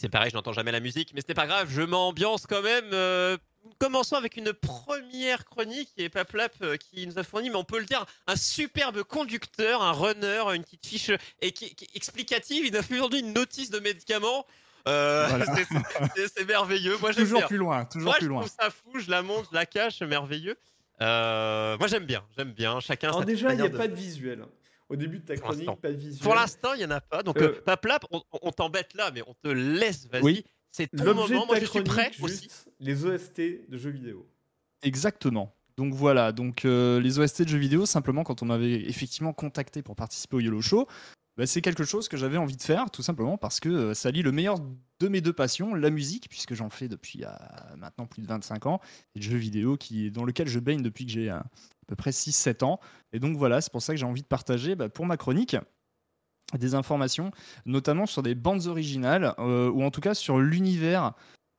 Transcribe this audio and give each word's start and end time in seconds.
c'est 0.00 0.08
pareil, 0.08 0.30
je 0.30 0.36
n'entends 0.36 0.52
jamais 0.52 0.72
la 0.72 0.80
musique, 0.80 1.12
mais 1.14 1.20
c'était 1.20 1.34
pas 1.34 1.46
grave, 1.46 1.68
je 1.70 1.82
m'ambiance 1.82 2.46
quand 2.46 2.62
même. 2.62 2.86
Euh, 2.92 3.36
commençons 3.78 4.16
avec 4.16 4.36
une 4.36 4.52
première 4.52 5.44
chronique 5.44 5.90
et 5.98 6.08
Paplap 6.08 6.54
euh, 6.62 6.76
qui 6.76 7.06
nous 7.06 7.18
a 7.18 7.22
fourni, 7.22 7.50
mais 7.50 7.56
on 7.56 7.64
peut 7.64 7.78
le 7.78 7.84
dire, 7.84 8.06
un 8.26 8.36
superbe 8.36 9.02
conducteur, 9.02 9.82
un 9.82 9.92
runner, 9.92 10.42
une 10.54 10.64
petite 10.64 10.86
fiche 10.86 11.10
et 11.42 11.52
qui, 11.52 11.76
explicative. 11.94 12.64
Il 12.64 12.76
a 12.76 12.82
fait 12.82 12.94
aujourd'hui 12.94 13.20
une 13.20 13.34
notice 13.34 13.70
de 13.70 13.78
médicaments. 13.78 14.46
Euh, 14.88 15.28
c'est 16.34 16.46
merveilleux. 16.46 16.96
Moi, 16.98 17.12
toujours 17.12 17.46
plus 17.46 17.58
loin, 17.58 17.84
toujours 17.84 18.08
moi, 18.08 18.16
plus 18.16 18.28
loin. 18.28 18.42
Je 18.42 18.46
trouve 18.46 18.58
ça 18.58 18.70
fou, 18.70 18.98
je 18.98 19.10
la 19.10 19.20
monte, 19.20 19.48
je 19.50 19.54
la 19.54 19.66
cache, 19.66 20.00
merveilleux. 20.00 20.56
moi, 20.98 21.86
j'aime 21.86 22.06
bien, 22.06 22.24
j'aime 22.38 22.52
bien. 22.52 22.80
Chacun. 22.80 23.08
Alors 23.08 23.24
déjà, 23.26 23.52
il 23.52 23.60
n'y 23.60 23.66
a 23.66 23.70
pas 23.70 23.88
de 23.88 23.94
visuel. 23.94 24.46
Au 24.90 24.96
début 24.96 25.20
de 25.20 25.24
ta 25.24 25.36
chronique, 25.36 25.68
pas 25.80 25.92
de 25.92 25.96
visuel. 25.96 26.22
Pour 26.22 26.34
l'instant, 26.34 26.74
il 26.74 26.78
n'y 26.78 26.84
en 26.84 26.90
a 26.90 27.00
pas. 27.00 27.22
Donc, 27.22 27.40
euh, 27.40 27.60
Paplap, 27.64 28.04
on, 28.10 28.50
t'embête 28.50 28.92
là, 28.94 29.12
mais 29.14 29.22
on 29.24 29.34
te 29.34 29.48
laisse, 29.48 30.08
vas-y. 30.08 30.22
Oui. 30.22 30.44
C'est 30.72 30.88
ton 30.88 31.14
moment. 31.14 31.46
Moi, 31.46 31.60
je 31.60 31.64
suis 31.64 31.82
prêt 31.82 32.10
aussi. 32.20 32.48
Les 32.80 33.04
OST 33.04 33.68
de 33.68 33.78
jeux 33.78 33.90
vidéo. 33.90 34.28
Exactement. 34.82 35.54
Donc 35.76 35.94
voilà, 35.94 36.32
donc 36.32 36.64
euh, 36.64 37.00
les 37.00 37.20
OST 37.20 37.42
de 37.42 37.48
jeux 37.48 37.58
vidéo, 37.58 37.86
simplement 37.86 38.24
quand 38.24 38.42
on 38.42 38.46
m'avait 38.46 38.82
effectivement 38.88 39.32
contacté 39.32 39.82
pour 39.82 39.96
participer 39.96 40.36
au 40.36 40.40
Yellow 40.40 40.60
Show, 40.60 40.86
bah, 41.36 41.46
c'est 41.46 41.62
quelque 41.62 41.84
chose 41.84 42.08
que 42.08 42.16
j'avais 42.16 42.36
envie 42.36 42.56
de 42.56 42.62
faire, 42.62 42.90
tout 42.90 43.02
simplement 43.02 43.38
parce 43.38 43.60
que 43.60 43.68
euh, 43.68 43.94
ça 43.94 44.10
lie 44.10 44.22
le 44.22 44.32
meilleur 44.32 44.58
de 44.58 45.08
mes 45.08 45.20
deux 45.20 45.32
passions, 45.32 45.74
la 45.74 45.88
musique, 45.90 46.28
puisque 46.28 46.54
j'en 46.54 46.68
fais 46.68 46.88
depuis 46.88 47.22
maintenant 47.78 48.06
plus 48.06 48.20
de 48.20 48.26
25 48.26 48.66
ans, 48.66 48.80
et 49.14 49.20
le 49.20 49.24
jeu 49.24 49.38
vidéo 49.38 49.76
qui, 49.76 50.10
dans 50.10 50.24
lequel 50.24 50.48
je 50.48 50.58
baigne 50.58 50.82
depuis 50.82 51.06
que 51.06 51.12
j'ai 51.12 51.34
peu 51.90 51.96
près 51.96 52.10
6-7 52.10 52.64
ans. 52.64 52.80
Et 53.12 53.18
donc 53.18 53.36
voilà, 53.36 53.60
c'est 53.60 53.72
pour 53.72 53.82
ça 53.82 53.92
que 53.92 53.98
j'ai 53.98 54.06
envie 54.06 54.22
de 54.22 54.26
partager 54.26 54.76
bah, 54.76 54.88
pour 54.88 55.04
ma 55.04 55.16
chronique 55.16 55.56
des 56.58 56.74
informations, 56.74 57.30
notamment 57.66 58.06
sur 58.06 58.22
des 58.22 58.34
bandes 58.34 58.66
originales, 58.66 59.34
euh, 59.38 59.70
ou 59.70 59.82
en 59.82 59.90
tout 59.90 60.00
cas 60.00 60.14
sur 60.14 60.38
l'univers 60.38 61.12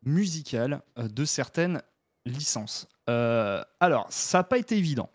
musical 0.06 0.81
euh, 0.97 1.08
de 1.08 1.23
certaines 1.25 1.81
licences. 2.25 2.88
Euh, 3.09 3.64
alors, 3.80 4.08
ça 4.09 4.39
n'a 4.39 4.44
pas 4.44 4.58
été 4.58 4.78
évident. 4.78 5.09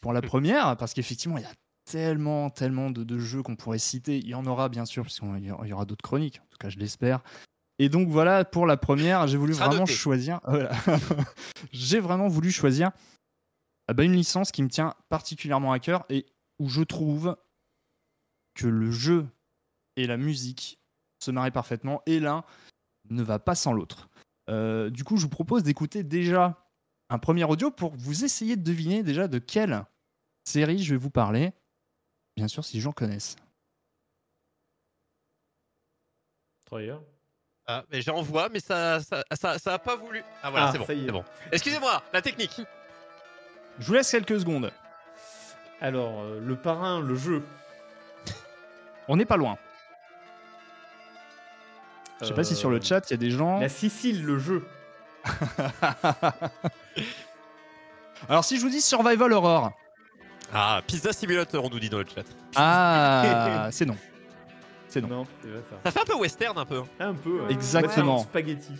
Pour 0.00 0.12
la 0.12 0.22
première, 0.22 0.76
parce 0.78 0.94
qu'effectivement, 0.94 1.36
il 1.36 1.42
y 1.42 1.46
a 1.46 1.52
tellement, 1.84 2.48
tellement 2.50 2.90
de, 2.90 3.18
jeux 3.18 3.42
qu'on 3.42 3.56
pourrait 3.56 3.78
citer. 3.78 4.18
Il 4.18 4.28
y 4.28 4.34
en 4.34 4.46
aura 4.46 4.68
bien 4.68 4.86
sûr, 4.86 5.02
puisqu'il 5.02 5.44
y 5.44 5.72
aura 5.72 5.84
d'autres 5.84 6.02
chroniques, 6.02 6.40
en 6.42 6.46
tout 6.50 6.58
cas 6.58 6.70
je 6.70 6.78
l'espère. 6.78 7.20
Et 7.78 7.88
donc 7.88 8.08
voilà, 8.08 8.44
pour 8.44 8.66
la 8.66 8.76
première, 8.76 9.26
j'ai 9.26 9.36
voulu 9.36 9.52
vraiment 9.52 9.86
choisir. 9.86 10.40
j'ai 11.72 12.00
vraiment 12.00 12.28
voulu 12.28 12.50
choisir 12.50 12.90
ah 13.90 13.92
bah, 13.92 14.04
une 14.04 14.12
licence 14.12 14.52
qui 14.52 14.62
me 14.62 14.68
tient 14.68 14.94
particulièrement 15.08 15.72
à 15.72 15.80
cœur 15.80 16.04
et 16.10 16.24
où 16.60 16.68
je 16.68 16.82
trouve 16.82 17.36
que 18.54 18.68
le 18.68 18.92
jeu 18.92 19.26
et 19.96 20.06
la 20.06 20.16
musique 20.16 20.78
se 21.18 21.32
marient 21.32 21.50
parfaitement 21.50 22.00
et 22.06 22.20
l'un 22.20 22.44
ne 23.08 23.24
va 23.24 23.40
pas 23.40 23.56
sans 23.56 23.72
l'autre. 23.72 24.08
Euh, 24.48 24.90
du 24.90 25.02
coup, 25.02 25.16
je 25.16 25.22
vous 25.22 25.28
propose 25.28 25.64
d'écouter 25.64 26.04
déjà 26.04 26.70
un 27.08 27.18
premier 27.18 27.42
audio 27.42 27.72
pour 27.72 27.92
vous 27.96 28.24
essayer 28.24 28.54
de 28.54 28.62
deviner 28.62 29.02
déjà 29.02 29.26
de 29.26 29.40
quelle 29.40 29.84
série 30.44 30.84
je 30.84 30.94
vais 30.94 31.00
vous 31.00 31.10
parler. 31.10 31.52
Bien 32.36 32.46
sûr, 32.46 32.64
si 32.64 32.80
j'en 32.80 32.92
connaisse. 32.92 33.34
Troyer 36.64 36.94
ah, 37.66 37.84
mais 37.90 38.02
j'en 38.02 38.22
vois, 38.22 38.48
mais 38.48 38.58
ça 38.58 39.00
ça, 39.00 39.24
ça, 39.32 39.58
ça 39.58 39.74
a 39.74 39.78
pas 39.78 39.94
voulu. 39.94 40.22
Ah 40.42 40.50
voilà, 40.50 40.68
ah, 40.68 40.72
c'est 40.72 41.10
bon. 41.12 41.24
Excusez-moi, 41.52 42.02
la 42.12 42.20
technique. 42.20 42.60
Je 43.80 43.86
vous 43.86 43.94
laisse 43.94 44.10
quelques 44.10 44.38
secondes. 44.38 44.70
Alors, 45.80 46.20
euh, 46.20 46.38
le 46.40 46.54
parrain, 46.54 47.00
le 47.00 47.14
jeu. 47.14 47.42
On 49.08 49.16
n'est 49.16 49.24
pas 49.24 49.38
loin. 49.38 49.56
Je 52.20 52.26
sais 52.26 52.34
pas 52.34 52.44
si 52.44 52.54
sur 52.54 52.68
le 52.68 52.76
euh, 52.76 52.82
chat 52.82 53.08
il 53.08 53.12
y 53.12 53.14
a 53.14 53.16
des 53.16 53.30
gens. 53.30 53.58
La 53.60 53.70
Sicile, 53.70 54.22
le 54.24 54.38
jeu. 54.38 54.66
Alors 58.28 58.44
si 58.44 58.58
je 58.58 58.62
vous 58.62 58.68
dis 58.68 58.82
Survival 58.82 59.32
Horror. 59.32 59.72
Ah, 60.52 60.82
Pizza 60.86 61.12
Simulator, 61.12 61.64
on 61.64 61.70
nous 61.70 61.80
dit 61.80 61.88
dans 61.88 61.98
le 61.98 62.04
chat. 62.04 62.24
Ah, 62.56 63.68
c'est 63.72 63.86
non. 63.86 63.96
C'est 64.88 65.00
non. 65.00 65.24
ça. 65.84 65.90
fait 65.92 66.00
un 66.00 66.04
peu 66.04 66.16
western, 66.16 66.58
un 66.58 66.66
peu. 66.66 66.82
Un 66.98 67.14
peu. 67.14 67.48
Exactement. 67.48 68.18
spaghetti. 68.18 68.74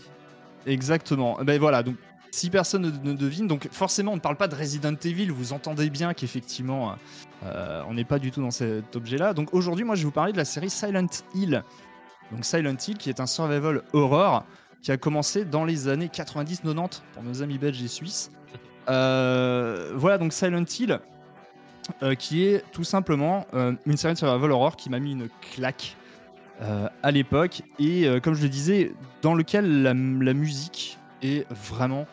Exactement. 0.67 1.39
Ben 1.41 1.59
voilà, 1.59 1.81
donc 1.81 1.95
si 2.31 2.49
personne 2.49 2.83
ne, 3.03 3.13
devine, 3.13 3.45
donc 3.47 3.67
forcément 3.71 4.13
on 4.13 4.15
ne 4.15 4.21
parle 4.21 4.37
pas 4.37 4.47
de 4.47 4.55
Resident 4.55 4.95
Evil, 5.03 5.27
vous 5.27 5.51
entendez 5.51 5.89
bien 5.89 6.13
qu'effectivement 6.13 6.95
euh, 7.43 7.83
on 7.89 7.93
n'est 7.93 8.05
pas 8.05 8.19
du 8.19 8.31
tout 8.31 8.41
dans 8.41 8.51
cet 8.51 8.95
objet-là. 8.95 9.33
Donc 9.33 9.53
aujourd'hui 9.53 9.83
moi 9.83 9.95
je 9.95 10.01
vais 10.01 10.05
vous 10.05 10.11
parler 10.11 10.31
de 10.31 10.37
la 10.37 10.45
série 10.45 10.69
Silent 10.69 11.07
Hill. 11.35 11.63
Donc 12.31 12.45
Silent 12.45 12.77
Hill 12.87 12.97
qui 12.97 13.09
est 13.09 13.19
un 13.19 13.25
survival 13.25 13.83
horror 13.91 14.45
qui 14.81 14.93
a 14.93 14.97
commencé 14.97 15.43
dans 15.43 15.65
les 15.65 15.89
années 15.89 16.07
90-90 16.07 17.01
pour 17.13 17.23
nos 17.23 17.43
amis 17.43 17.57
belges 17.57 17.83
et 17.83 17.89
suisses. 17.89 18.31
Euh, 18.89 19.91
voilà 19.95 20.17
donc 20.17 20.31
Silent 20.31 20.63
Hill 20.63 20.99
euh, 22.01 22.15
qui 22.15 22.45
est 22.45 22.63
tout 22.71 22.85
simplement 22.85 23.45
une 23.85 23.97
série 23.97 24.13
de 24.13 24.19
survival 24.19 24.51
horror 24.51 24.77
qui 24.77 24.89
m'a 24.89 24.99
mis 24.99 25.11
une 25.11 25.27
claque 25.53 25.97
à 27.01 27.09
l'époque 27.09 27.63
et 27.79 28.07
comme 28.21 28.35
je 28.35 28.43
le 28.43 28.49
disais 28.49 28.93
dans 29.23 29.33
lequel 29.33 29.81
la 29.81 30.33
musique 30.33 30.99
est 31.23 31.51
vraiment 31.51 32.05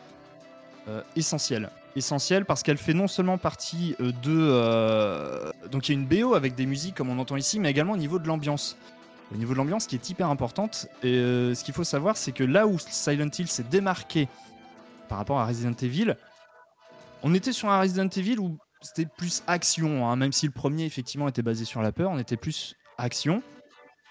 essentielle. 1.15 1.69
Essentielle 1.95 2.45
parce 2.45 2.63
qu'elle 2.63 2.77
fait 2.77 2.93
non 2.93 3.07
seulement 3.07 3.37
partie 3.37 3.95
euh, 3.99 4.11
de. 4.23 4.37
Euh, 4.37 5.51
donc 5.71 5.89
il 5.89 5.93
y 5.93 5.97
a 5.97 5.99
une 5.99 6.05
BO 6.05 6.35
avec 6.35 6.55
des 6.55 6.65
musiques 6.65 6.95
comme 6.95 7.09
on 7.09 7.19
entend 7.19 7.35
ici, 7.35 7.59
mais 7.59 7.69
également 7.69 7.93
au 7.93 7.97
niveau 7.97 8.19
de 8.19 8.27
l'ambiance. 8.27 8.77
Au 9.33 9.37
niveau 9.37 9.53
de 9.53 9.57
l'ambiance 9.57 9.85
qui 9.85 9.95
est 9.95 10.09
hyper 10.09 10.29
importante. 10.29 10.87
Et 11.03 11.15
ce 11.53 11.63
qu'il 11.63 11.73
faut 11.73 11.83
savoir, 11.83 12.17
c'est 12.17 12.31
que 12.31 12.43
là 12.43 12.65
où 12.65 12.79
Silent 12.79 13.29
Hill 13.37 13.47
s'est 13.47 13.63
démarqué 13.63 14.27
par 15.07 15.19
rapport 15.19 15.39
à 15.39 15.45
Resident 15.45 15.75
Evil, 15.83 16.15
on 17.21 17.35
était 17.35 17.51
sur 17.51 17.69
un 17.69 17.79
Resident 17.79 18.07
Evil 18.07 18.39
où 18.39 18.57
c'était 18.81 19.05
plus 19.05 19.43
action, 19.45 20.09
hein, 20.09 20.15
même 20.15 20.31
si 20.31 20.47
le 20.47 20.51
premier 20.51 20.85
effectivement 20.85 21.27
était 21.27 21.43
basé 21.43 21.63
sur 21.63 21.83
la 21.83 21.91
peur, 21.91 22.09
on 22.09 22.17
était 22.17 22.37
plus 22.37 22.75
action. 22.97 23.43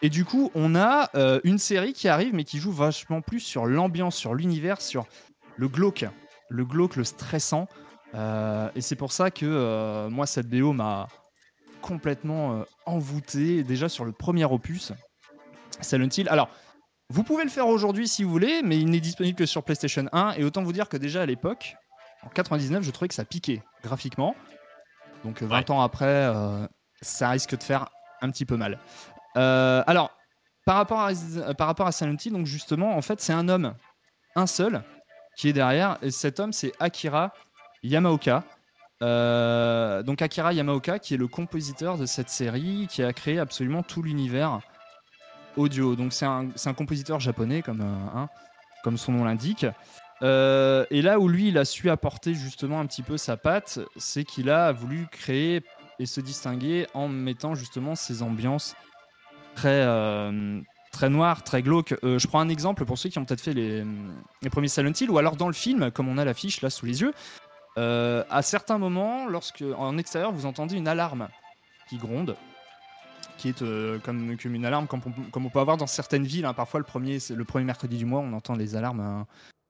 Et 0.02 0.08
du 0.08 0.24
coup, 0.24 0.52
on 0.54 0.76
a 0.76 1.10
une 1.42 1.58
série 1.58 1.94
qui 1.94 2.06
arrive, 2.06 2.32
mais 2.32 2.44
qui 2.44 2.58
joue 2.58 2.70
vachement 2.70 3.20
plus 3.20 3.40
sur 3.40 3.66
l'ambiance, 3.66 4.14
sur 4.14 4.34
l'univers, 4.34 4.80
sur 4.80 5.06
le 5.56 5.66
glauque 5.66 6.06
le 6.48 6.64
glauque, 6.64 6.96
le 6.96 7.04
stressant. 7.04 7.68
Euh, 8.14 8.70
et 8.74 8.80
c'est 8.80 8.96
pour 8.96 9.12
ça 9.12 9.30
que 9.30 9.46
euh, 9.46 10.08
moi, 10.10 10.26
cette 10.26 10.48
BO 10.48 10.72
m'a 10.72 11.08
complètement 11.82 12.54
euh, 12.54 12.64
envoûté 12.86 13.62
déjà 13.62 13.88
sur 13.88 14.04
le 14.04 14.12
premier 14.12 14.44
opus, 14.44 14.92
Silent 15.80 16.08
Hill. 16.16 16.28
Alors, 16.28 16.48
vous 17.10 17.22
pouvez 17.22 17.44
le 17.44 17.50
faire 17.50 17.68
aujourd'hui 17.68 18.08
si 18.08 18.24
vous 18.24 18.30
voulez, 18.30 18.62
mais 18.62 18.78
il 18.78 18.90
n'est 18.90 19.00
disponible 19.00 19.36
que 19.36 19.46
sur 19.46 19.62
PlayStation 19.62 20.06
1. 20.12 20.32
Et 20.32 20.44
autant 20.44 20.62
vous 20.62 20.72
dire 20.72 20.88
que 20.88 20.96
déjà 20.96 21.22
à 21.22 21.26
l'époque, 21.26 21.76
en 22.22 22.28
99, 22.28 22.82
je 22.82 22.90
trouvais 22.90 23.08
que 23.08 23.14
ça 23.14 23.24
piquait 23.24 23.62
graphiquement. 23.82 24.34
Donc 25.24 25.42
20 25.42 25.70
ans 25.70 25.80
après, 25.80 26.30
ça 27.00 27.30
risque 27.30 27.56
de 27.56 27.62
faire 27.62 27.88
un 28.20 28.30
petit 28.30 28.44
peu 28.44 28.56
mal. 28.56 28.78
alors, 29.34 30.10
par 30.66 30.76
rapport, 30.76 31.00
à, 31.00 31.54
par 31.54 31.66
rapport 31.66 31.86
à 31.86 31.92
Silent 31.92 32.16
Hill, 32.22 32.32
donc 32.32 32.44
justement, 32.44 32.94
en 32.94 33.00
fait, 33.00 33.22
c'est 33.22 33.32
un 33.32 33.48
homme, 33.48 33.74
un 34.36 34.46
seul, 34.46 34.82
qui 35.38 35.48
est 35.48 35.52
derrière. 35.54 35.96
Et 36.02 36.10
cet 36.10 36.40
homme, 36.40 36.52
c'est 36.52 36.72
Akira 36.80 37.32
Yamaoka. 37.82 38.44
Euh, 39.00 40.02
donc 40.02 40.20
Akira 40.20 40.52
Yamaoka, 40.52 40.98
qui 40.98 41.14
est 41.14 41.16
le 41.16 41.28
compositeur 41.28 41.96
de 41.96 42.04
cette 42.04 42.28
série, 42.28 42.88
qui 42.90 43.02
a 43.02 43.12
créé 43.12 43.38
absolument 43.38 43.84
tout 43.84 44.02
l'univers 44.02 44.60
audio. 45.56 45.94
Donc 45.94 46.12
c'est 46.12 46.26
un, 46.26 46.74
compositeur 46.76 47.20
japonais, 47.20 47.62
comme, 47.62 47.80
euh, 47.80 48.18
hein, 48.18 48.28
comme 48.82 48.98
son 48.98 49.12
nom 49.12 49.24
l'indique. 49.24 49.64
Euh, 50.22 50.84
et 50.90 51.00
là 51.00 51.20
où 51.20 51.28
lui, 51.28 51.48
il 51.48 51.58
a 51.58 51.64
su 51.64 51.88
apporter 51.88 52.34
justement 52.34 52.80
un 52.80 52.86
petit 52.86 53.02
peu 53.02 53.16
sa 53.16 53.36
patte, 53.36 53.78
c'est 53.96 54.24
qu'il 54.24 54.50
a 54.50 54.72
voulu 54.72 55.06
créer 55.06 55.62
et 56.00 56.06
se 56.06 56.20
distinguer 56.20 56.88
en 56.94 57.06
mettant 57.06 57.54
justement 57.54 57.94
ces 57.94 58.22
ambiances 58.22 58.74
très, 59.54 59.84
très 60.98 61.10
noir, 61.10 61.44
très 61.44 61.62
glauque. 61.62 61.94
Euh, 62.02 62.18
je 62.18 62.26
prends 62.26 62.40
un 62.40 62.48
exemple 62.48 62.84
pour 62.84 62.98
ceux 62.98 63.08
qui 63.08 63.20
ont 63.20 63.24
peut-être 63.24 63.40
fait 63.40 63.52
les, 63.52 63.84
les, 64.42 64.50
premiers 64.50 64.66
Silent 64.66 64.90
Hill, 65.00 65.10
ou 65.10 65.18
alors 65.18 65.36
dans 65.36 65.46
le 65.46 65.52
film, 65.52 65.92
comme 65.92 66.08
on 66.08 66.18
a 66.18 66.24
l'affiche 66.24 66.60
là 66.60 66.70
sous 66.70 66.86
les 66.86 67.02
yeux, 67.02 67.12
euh, 67.78 68.24
à 68.30 68.42
certains 68.42 68.78
moments, 68.78 69.28
lorsque 69.28 69.62
en 69.76 69.96
extérieur 69.96 70.32
vous 70.32 70.44
entendez 70.44 70.76
une 70.76 70.88
alarme 70.88 71.28
qui 71.88 71.98
gronde, 71.98 72.34
qui 73.36 73.48
est 73.48 73.62
euh, 73.62 74.00
comme, 74.00 74.36
comme, 74.36 74.54
une 74.56 74.64
alarme 74.64 74.88
comme 74.88 75.00
on, 75.06 75.30
comme 75.30 75.46
on, 75.46 75.50
peut 75.50 75.60
avoir 75.60 75.76
dans 75.76 75.86
certaines 75.86 76.24
villes. 76.24 76.46
Hein. 76.46 76.52
Parfois 76.54 76.80
le 76.80 76.84
premier, 76.84 77.18
le 77.32 77.44
premier 77.44 77.64
mercredi 77.64 77.96
du 77.96 78.04
mois, 78.04 78.18
on 78.18 78.32
entend 78.32 78.56
les 78.56 78.74
alarmes 78.74 78.98
hein, 78.98 79.26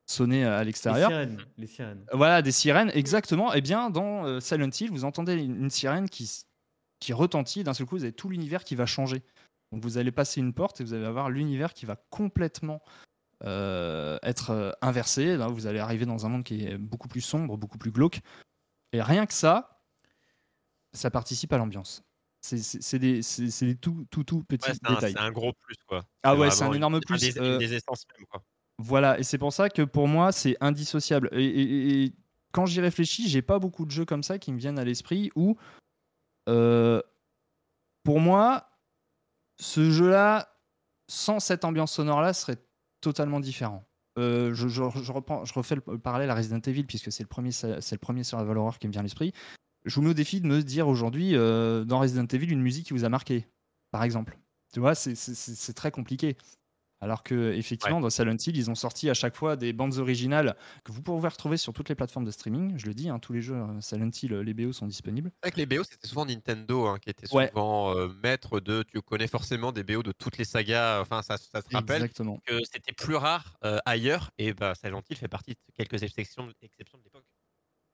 sonner 0.07 0.47
à 0.47 0.65
l'extérieur. 0.65 1.11
Les 1.59 1.67
sirènes, 1.67 2.07
Voilà, 2.11 2.41
des 2.41 2.53
sirènes, 2.53 2.91
exactement. 2.95 3.53
Et 3.53 3.59
eh 3.59 3.61
bien 3.61 3.91
dans 3.91 4.41
Silent 4.41 4.71
Hill, 4.81 4.91
vous 4.93 5.05
entendez 5.05 5.35
une, 5.35 5.65
une 5.65 5.71
sirène 5.71 6.09
qui, 6.09 6.47
qui 7.01 7.13
retentit, 7.13 7.65
d'un 7.65 7.75
seul 7.75 7.87
coup, 7.87 7.97
vous 7.97 8.05
avez 8.05 8.15
tout 8.15 8.31
l'univers 8.31 8.65
qui 8.65 8.77
va 8.77 8.87
changer. 8.87 9.23
Donc 9.73 9.83
vous 9.83 9.99
allez 9.99 10.13
passer 10.13 10.41
une 10.41 10.53
porte 10.53 10.81
et 10.81 10.85
vous 10.85 10.95
allez 10.95 11.05
avoir 11.05 11.31
l'univers 11.31 11.75
qui 11.75 11.87
va 11.87 11.97
complètement 11.97 12.83
euh, 13.45 14.19
être 14.23 14.51
euh, 14.51 14.73
inversé. 14.81 15.37
Là, 15.37 15.49
vous 15.49 15.67
allez 15.67 15.79
arriver 15.79 16.07
dans 16.07 16.27
un 16.27 16.29
monde 16.29 16.45
qui 16.45 16.65
est 16.65 16.79
beaucoup 16.79 17.09
plus 17.09 17.21
sombre, 17.21 17.57
beaucoup 17.57 17.79
plus 17.79 17.93
glauque. 17.93 18.21
Et 18.93 19.03
rien 19.03 19.27
que 19.27 19.35
ça, 19.35 19.83
ça 20.93 21.11
participe 21.11 21.53
à 21.53 21.59
l'ambiance. 21.59 22.03
C'est 22.41 22.99
des, 22.99 23.21
des, 23.21 23.77
tout, 23.77 24.07
tout, 24.11 24.25
tout 24.25 24.45
petits 24.45 24.71
détails. 24.89 25.13
C'est 25.13 25.19
un 25.19 25.33
gros 25.33 25.53
plus, 25.53 25.77
quoi. 25.87 26.05
Ah 26.23 26.37
ouais, 26.37 26.51
c'est 26.51 26.65
un 26.65 26.73
énorme 26.73 27.01
plus. 27.01 27.21
Des, 27.21 27.39
euh, 27.39 27.59
des 27.59 27.75
essences 27.75 28.07
même, 28.17 28.27
quoi. 28.27 28.43
Voilà, 28.79 29.19
et 29.19 29.25
c'est 29.25 29.39
pour 29.39 29.53
ça 29.53 29.69
que 29.69 29.83
pour 29.83 30.07
moi, 30.07 30.31
c'est 30.31 30.57
indissociable. 30.61 31.29
Et, 31.33 32.13
quand 32.53 32.65
j'y 32.65 32.81
réfléchis, 32.81 33.29
j'ai 33.29 33.43
pas 33.43 33.59
beaucoup 33.59 33.85
de 33.85 33.91
jeux 33.91 34.05
comme 34.05 34.23
ça 34.23 34.39
qui 34.39 34.53
me 34.53 34.59
viennent 34.59 34.79
à 34.79 34.85
l'esprit 34.85 35.31
où, 35.35 35.59
euh, 36.49 37.03
pour 38.05 38.21
moi, 38.21 38.71
ce 39.61 39.91
jeu-là, 39.91 40.49
sans 41.09 41.41
cette 41.41 41.65
ambiance 41.65 41.93
sonore-là, 41.93 42.33
serait 42.33 42.59
totalement 43.01 43.41
différent. 43.41 43.85
Euh, 44.19 44.53
je, 44.53 44.83
refais 44.83 45.77
le 45.77 45.99
parallèle 45.99 46.31
à 46.31 46.35
Resident 46.35 46.61
Evil, 46.61 46.85
puisque 46.85 47.13
c'est 47.13 47.23
le 47.23 47.29
premier, 47.29 47.53
c'est 47.53 47.93
le 47.93 47.99
premier 47.99 48.23
Horror 48.33 48.79
qui 48.79 48.89
me 48.89 48.93
vient 48.93 49.01
à 49.01 49.05
l'esprit. 49.05 49.33
Je 49.85 49.95
vous 49.95 50.03
mets 50.03 50.11
au 50.11 50.15
défi 50.15 50.41
de 50.41 50.47
me 50.47 50.63
dire 50.63 50.89
aujourd'hui, 50.89 51.37
euh, 51.37 51.85
dans 51.85 52.01
Resident 52.01 52.27
Evil, 52.27 52.51
une 52.51 52.61
musique 52.61 52.87
qui 52.87 52.93
vous 52.93 53.05
a 53.05 53.09
marqué, 53.09 53.47
par 53.93 54.03
exemple. 54.03 54.39
Tu 54.73 54.81
vois, 54.81 54.95
c'est 54.95 55.73
très 55.73 55.91
compliqué. 55.91 56.37
Alors 57.01 57.23
que 57.23 57.53
effectivement, 57.53 58.01
dans 58.01 58.11
Silent 58.11 58.37
Hill, 58.45 58.57
ils 58.57 58.71
ont 58.71 58.75
sorti 58.75 59.09
à 59.09 59.15
chaque 59.15 59.37
fois 59.37 59.55
des 59.55 59.73
bandes 59.73 59.99
originales 59.99 60.57
que 60.85 60.91
vous 60.91 61.01
pouvez 61.01 61.29
retrouver 61.29 61.57
sur 61.57 61.73
toutes 61.73 61.89
les 61.89 61.95
plateformes 61.95 62.25
de 62.25 62.31
streaming. 62.33 62.77
Je 62.77 62.87
le 62.87 62.95
dis, 62.95 63.09
hein, 63.09 63.21
tous 63.21 63.33
les 63.33 63.41
jeux 63.41 63.55
euh, 63.55 63.81
Silent 63.81 64.11
Hill, 64.11 64.35
les 64.35 64.55
BO 64.55 64.73
sont 64.73 64.87
disponibles. 64.87 65.31
Avec 65.43 65.57
les 65.57 65.67
BO, 65.67 65.85
c'était 65.85 66.09
souvent 66.09 66.27
Nintendo 66.27 66.87
hein, 66.87 66.99
qui 66.99 67.11
était 67.11 67.27
souvent 67.27 67.95
euh, 67.95 68.09
maître 68.23 68.59
de. 68.59 68.83
Tu 68.83 69.01
connais 69.01 69.29
forcément 69.29 69.71
des 69.71 69.85
BO 69.85 70.03
de 70.03 70.11
toutes 70.11 70.39
les 70.39 70.45
sagas. 70.45 71.01
Enfin, 71.01 71.23
ça, 71.23 71.37
ça 71.37 71.63
se 71.63 71.69
rappelle 71.73 72.03
Exactement. 72.03 72.41
que 72.45 72.59
c'était 72.65 72.93
plus 72.93 73.15
rare 73.15 73.57
euh, 73.65 73.79
ailleurs. 73.85 74.33
Et 74.39 74.53
bah, 74.53 74.75
Silent 74.75 75.03
Hill 75.09 75.17
fait 75.17 75.29
partie 75.29 75.53
de 75.53 75.75
quelques 75.77 76.03
exceptions, 76.03 76.49
exceptions 76.63 76.99
de 76.99 77.05
l'époque. 77.05 77.25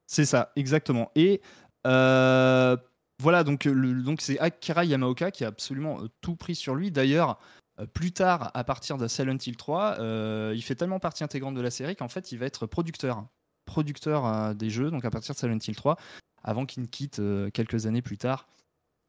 C'est 0.07 0.25
ça, 0.25 0.51
exactement. 0.55 1.11
Et 1.15 1.41
voilà, 1.83 3.45
donc 3.45 3.65
donc 3.67 4.19
c'est 4.19 4.37
Akira 4.39 4.83
Yamaoka 4.83 5.31
qui 5.31 5.45
a 5.45 5.47
absolument 5.47 5.99
tout 6.21 6.35
pris 6.35 6.55
sur 6.55 6.73
lui. 6.73 6.89
D'ailleurs. 6.89 7.37
Euh, 7.79 7.85
plus 7.85 8.11
tard, 8.11 8.51
à 8.53 8.63
partir 8.63 8.97
de 8.97 9.07
Silent 9.07 9.37
Hill 9.45 9.57
3, 9.57 9.97
euh, 9.99 10.53
il 10.55 10.61
fait 10.61 10.75
tellement 10.75 10.99
partie 10.99 11.23
intégrante 11.23 11.55
de 11.55 11.61
la 11.61 11.71
série 11.71 11.95
qu'en 11.95 12.07
fait, 12.07 12.31
il 12.31 12.37
va 12.37 12.45
être 12.45 12.65
producteur, 12.67 13.27
producteur 13.65 14.25
euh, 14.25 14.53
des 14.53 14.69
jeux, 14.69 14.91
donc 14.91 15.03
à 15.05 15.09
partir 15.09 15.33
de 15.35 15.39
Silent 15.39 15.59
Hill 15.65 15.75
3, 15.75 15.97
avant 16.43 16.65
qu'il 16.65 16.83
ne 16.83 16.87
quitte 16.87 17.21
quelques 17.53 17.85
années 17.85 18.01
plus 18.01 18.17
tard 18.17 18.47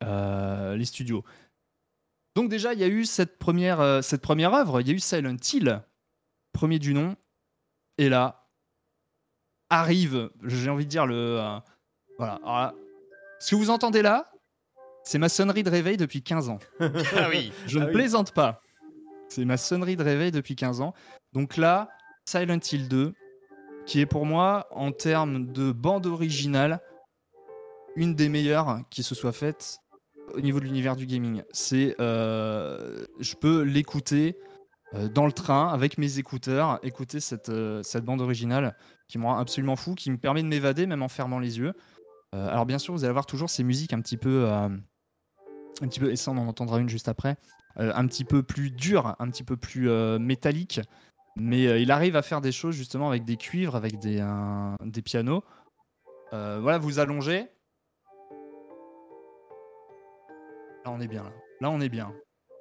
les 0.02 0.84
studios. 0.84 1.24
Donc 2.34 2.50
déjà, 2.50 2.74
il 2.74 2.80
y 2.80 2.84
a 2.84 2.88
eu 2.88 3.04
cette 3.06 3.38
première, 3.38 4.02
cette 4.02 4.20
première 4.20 4.52
œuvre, 4.54 4.80
il 4.80 4.88
y 4.88 4.90
a 4.90 4.94
eu 4.94 5.00
Silent 5.00 5.36
Hill, 5.52 5.82
premier 6.52 6.78
du 6.78 6.92
nom, 6.92 7.16
et 7.98 8.08
là 8.08 8.48
arrive, 9.70 10.30
j'ai 10.44 10.70
envie 10.70 10.84
de 10.84 10.90
dire 10.90 11.06
le, 11.06 11.60
voilà. 12.18 12.74
ce 13.38 13.50
que 13.50 13.56
vous 13.56 13.70
entendez 13.70 14.02
là, 14.02 14.30
c'est 15.06 15.18
ma 15.18 15.28
sonnerie 15.28 15.62
de 15.62 15.70
réveil 15.70 15.96
depuis 15.96 16.20
15 16.20 16.48
ans. 16.48 16.58
ah 16.80 17.28
oui. 17.30 17.52
Je 17.68 17.78
ne 17.78 17.84
ah 17.84 17.86
plaisante 17.86 18.32
pas. 18.32 18.60
C'est 19.28 19.44
ma 19.44 19.56
sonnerie 19.56 19.94
de 19.94 20.02
réveil 20.02 20.32
depuis 20.32 20.56
15 20.56 20.80
ans. 20.80 20.94
Donc 21.32 21.56
là, 21.56 21.88
Silent 22.24 22.58
Hill 22.72 22.88
2, 22.88 23.14
qui 23.86 24.00
est 24.00 24.06
pour 24.06 24.26
moi, 24.26 24.66
en 24.72 24.90
termes 24.90 25.52
de 25.52 25.70
bande 25.70 26.06
originale, 26.06 26.80
une 27.94 28.16
des 28.16 28.28
meilleures 28.28 28.80
qui 28.90 29.04
se 29.04 29.14
soit 29.14 29.32
faite 29.32 29.78
au 30.34 30.40
niveau 30.40 30.58
de 30.58 30.64
l'univers 30.64 30.96
du 30.96 31.06
gaming. 31.06 31.44
C'est, 31.52 31.94
euh, 32.00 33.06
je 33.20 33.36
peux 33.36 33.62
l'écouter 33.62 34.36
euh, 34.94 35.08
dans 35.08 35.26
le 35.26 35.32
train 35.32 35.68
avec 35.68 35.98
mes 35.98 36.18
écouteurs, 36.18 36.80
écouter 36.82 37.20
cette, 37.20 37.48
euh, 37.48 37.80
cette 37.84 38.04
bande 38.04 38.20
originale 38.20 38.76
qui 39.06 39.18
me 39.18 39.24
rend 39.24 39.38
absolument 39.38 39.76
fou, 39.76 39.94
qui 39.94 40.10
me 40.10 40.18
permet 40.18 40.42
de 40.42 40.48
m'évader 40.48 40.86
même 40.86 41.02
en 41.02 41.08
fermant 41.08 41.38
les 41.38 41.58
yeux. 41.58 41.74
alors 42.32 42.66
bien 42.66 42.78
sûr, 42.78 42.92
vous 42.92 43.04
allez 43.04 43.10
avoir 43.10 43.24
toujours 43.24 43.48
ces 43.48 43.62
musiques 43.62 43.92
un 43.92 44.00
petit 44.00 44.16
peu 44.16 44.46
un 45.82 45.88
petit 45.88 46.00
peu, 46.00 46.10
et 46.10 46.16
ça 46.16 46.30
on 46.30 46.38
en 46.38 46.48
entendra 46.48 46.78
une 46.78 46.88
juste 46.88 47.08
après, 47.08 47.36
euh, 47.78 47.92
un 47.94 48.06
petit 48.06 48.24
peu 48.24 48.42
plus 48.42 48.70
dur, 48.70 49.14
un 49.18 49.28
petit 49.30 49.44
peu 49.44 49.56
plus 49.56 49.90
euh, 49.90 50.18
métallique, 50.18 50.80
mais 51.36 51.66
euh, 51.66 51.78
il 51.78 51.90
arrive 51.90 52.16
à 52.16 52.22
faire 52.22 52.40
des 52.40 52.52
choses 52.52 52.74
justement 52.74 53.08
avec 53.08 53.24
des 53.24 53.36
cuivres, 53.36 53.76
avec 53.76 53.98
des, 53.98 54.24
des 54.84 55.02
pianos. 55.02 55.44
voilà, 56.32 56.78
vous 56.78 56.98
allongez. 56.98 57.48
Là 60.84 60.92
on 60.92 61.00
est 61.00 61.08
bien, 61.08 61.24
là. 61.24 61.32
Là 61.60 61.70
on 61.70 61.80
est 61.80 61.88
bien. 61.88 62.12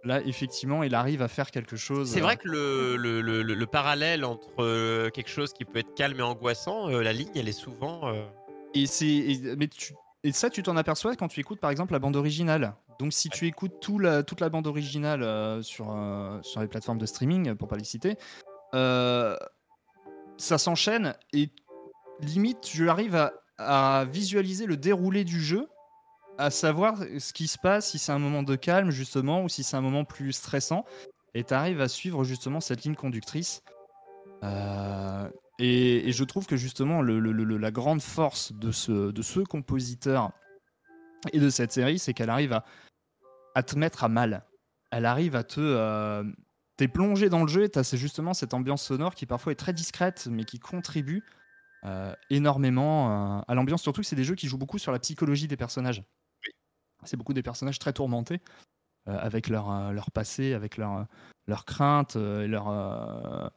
Là, 0.03 0.21
effectivement, 0.21 0.83
il 0.83 0.94
arrive 0.94 1.23
à 1.23 1.27
faire 1.27 1.50
quelque 1.50 1.75
chose. 1.75 2.11
C'est 2.11 2.19
vrai 2.19 2.38
que 2.38 2.47
le, 2.47 2.95
le, 2.95 3.21
le, 3.21 3.41
le, 3.41 3.65
parallèle 3.65 4.23
entre 4.23 5.09
quelque 5.09 5.31
chose 5.31 5.51
qui 5.51 5.65
peut 5.65 5.79
être 5.79 5.95
calme 5.95 6.19
et 6.19 6.21
angoissant, 6.21 6.89
la 6.89 7.11
ligne, 7.11 7.31
elle 7.33 7.50
est 7.50 7.53
souvent. 7.53 8.13
Et 8.75 8.85
c'est, 8.85 9.56
mais 9.57 9.68
tu, 9.68 9.95
et 10.25 10.31
ça, 10.31 10.50
tu 10.50 10.63
t'en 10.63 10.75
aperçois 10.75 11.16
quand 11.16 11.27
tu 11.27 11.39
écoutes 11.39 11.60
par 11.60 11.69
exemple 11.69 11.94
la 11.94 12.00
bande 12.00 12.16
originale. 12.16 12.74
Donc 12.98 13.13
si 13.13 13.30
tu 13.30 13.45
écoutes 13.45 13.80
toute 13.80 14.01
la 14.42 14.50
bande 14.50 14.66
originale 14.66 15.22
euh, 15.22 15.62
sur, 15.62 15.92
euh, 15.92 16.42
sur 16.42 16.62
les 16.62 16.68
plateformes 16.68 16.98
de 16.98 17.06
streaming, 17.06 17.54
pour 17.54 17.68
pas 17.68 17.75
les 17.75 17.83
citer, 17.83 18.18
euh, 18.74 19.38
ça 20.38 20.57
s'enchaîne 20.57 21.13
et 21.31 21.51
limite, 22.22 22.68
je 22.74 22.88
arrive 22.88 23.16
à, 23.16 23.33
à, 23.60 24.06
visualiser 24.06 24.66
le 24.66 24.77
déroulé 24.77 25.25
du 25.25 25.39
jeu, 25.39 25.69
à 26.39 26.50
savoir 26.50 26.98
ce 27.19 27.31
qui 27.31 27.48
se 27.48 27.60
passe, 27.60 27.92
si 27.92 28.00
c'est 28.00 28.12
un 28.12 28.18
moment 28.18 28.42
de 28.42 28.56
calme 28.56 28.89
justement, 28.89 29.44
ou 29.44 29.50
si 29.50 29.63
c'est 29.63 29.78
un 29.78 29.81
moment 29.81 30.06
plus 30.06 30.31
stressant, 30.31 30.86
et 31.36 31.44
tu 31.44 31.54
arrives 31.54 31.81
à 31.81 31.88
suivre 31.88 32.24
justement 32.24 32.62
cette 32.62 32.83
ligne 32.83 32.95
conductrice. 32.95 33.62
Et, 35.60 36.12
je 36.12 36.24
trouve 36.24 36.46
que 36.46 36.57
justement, 36.57 37.02
la 37.02 37.72
grande 37.72 38.02
force 38.02 38.54
de 38.54 38.72
ce, 38.72 39.12
de 39.12 39.22
ce 39.22 39.40
compositeur 39.40 40.31
et 41.34 41.40
de 41.40 41.50
cette 41.50 41.72
série, 41.72 42.00
c'est 42.00 42.13
qu'elle 42.13 42.30
arrive 42.30 42.62
à, 43.56 43.63
te 43.63 43.78
mettre 43.78 44.04
à 44.04 44.10
mal. 44.10 44.46
Elle 44.92 45.06
arrive 45.06 45.36
à 45.36 45.44
te. 45.44 45.60
Euh, 45.60 46.24
T'es 46.78 46.90
plongé 46.90 47.30
dans 47.30 47.42
le 47.42 47.48
jeu 47.48 47.63
et 47.63 47.69
t'as 47.69 47.84
justement 47.96 48.34
cette 48.34 48.54
ambiance 48.54 48.84
sonore 48.84 49.16
qui 49.16 49.25
parfois 49.25 49.54
est 49.54 49.56
très 49.56 49.72
discrète, 49.72 50.28
mais 50.30 50.44
qui 50.44 50.60
contribue 50.60 51.24
euh, 51.86 52.13
énormément 52.30 53.38
euh, 53.38 53.42
à 53.48 53.56
l'ambiance. 53.56 53.81
Surtout 53.81 54.02
que 54.02 54.07
c'est 54.07 54.18
des 54.18 54.25
jeux 54.25 54.36
qui 54.36 54.48
jouent 54.48 54.57
beaucoup 54.57 54.78
sur 54.78 54.92
la 54.92 55.00
psychologie 55.00 55.48
des 55.48 55.56
personnages. 55.56 56.04
C'est 57.06 57.16
beaucoup 57.16 57.34
des 57.34 57.44
personnages 57.44 57.80
très 57.80 57.94
tourmentés, 57.94 58.42
euh, 59.07 59.18
avec 59.18 59.48
leur, 59.48 59.94
leur 59.94 60.12
passé, 60.12 60.54
avec 60.54 60.75
leurs 60.75 61.06
leur 61.48 61.63
craintes, 61.63 62.16
leur 62.16 63.52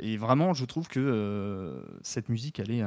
et 0.00 0.16
vraiment, 0.16 0.54
je 0.54 0.64
trouve 0.64 0.88
que 0.88 1.00
euh, 1.00 1.84
cette 2.02 2.28
musique, 2.28 2.58
elle 2.58 2.70
est, 2.70 2.82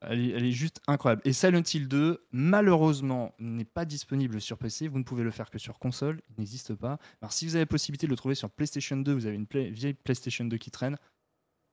elle 0.00 0.44
est, 0.44 0.50
juste 0.52 0.80
incroyable. 0.86 1.22
Et 1.24 1.32
Silent 1.32 1.62
Hill 1.62 1.88
2, 1.88 2.26
malheureusement, 2.32 3.34
n'est 3.38 3.64
pas 3.64 3.84
disponible 3.84 4.40
sur 4.40 4.58
PC. 4.58 4.88
Vous 4.88 4.98
ne 4.98 5.04
pouvez 5.04 5.22
le 5.22 5.30
faire 5.30 5.50
que 5.50 5.58
sur 5.58 5.78
console. 5.78 6.20
Il 6.30 6.34
n'existe 6.38 6.74
pas. 6.74 6.98
Alors, 7.20 7.32
si 7.32 7.46
vous 7.46 7.54
avez 7.54 7.62
la 7.62 7.66
possibilité 7.66 8.06
de 8.06 8.10
le 8.10 8.16
trouver 8.16 8.34
sur 8.34 8.50
PlayStation 8.50 8.96
2, 8.96 9.12
vous 9.12 9.26
avez 9.26 9.36
une 9.36 9.46
vieille 9.72 9.94
PlayStation 9.94 10.44
2 10.44 10.56
qui 10.56 10.70
traîne, 10.70 10.96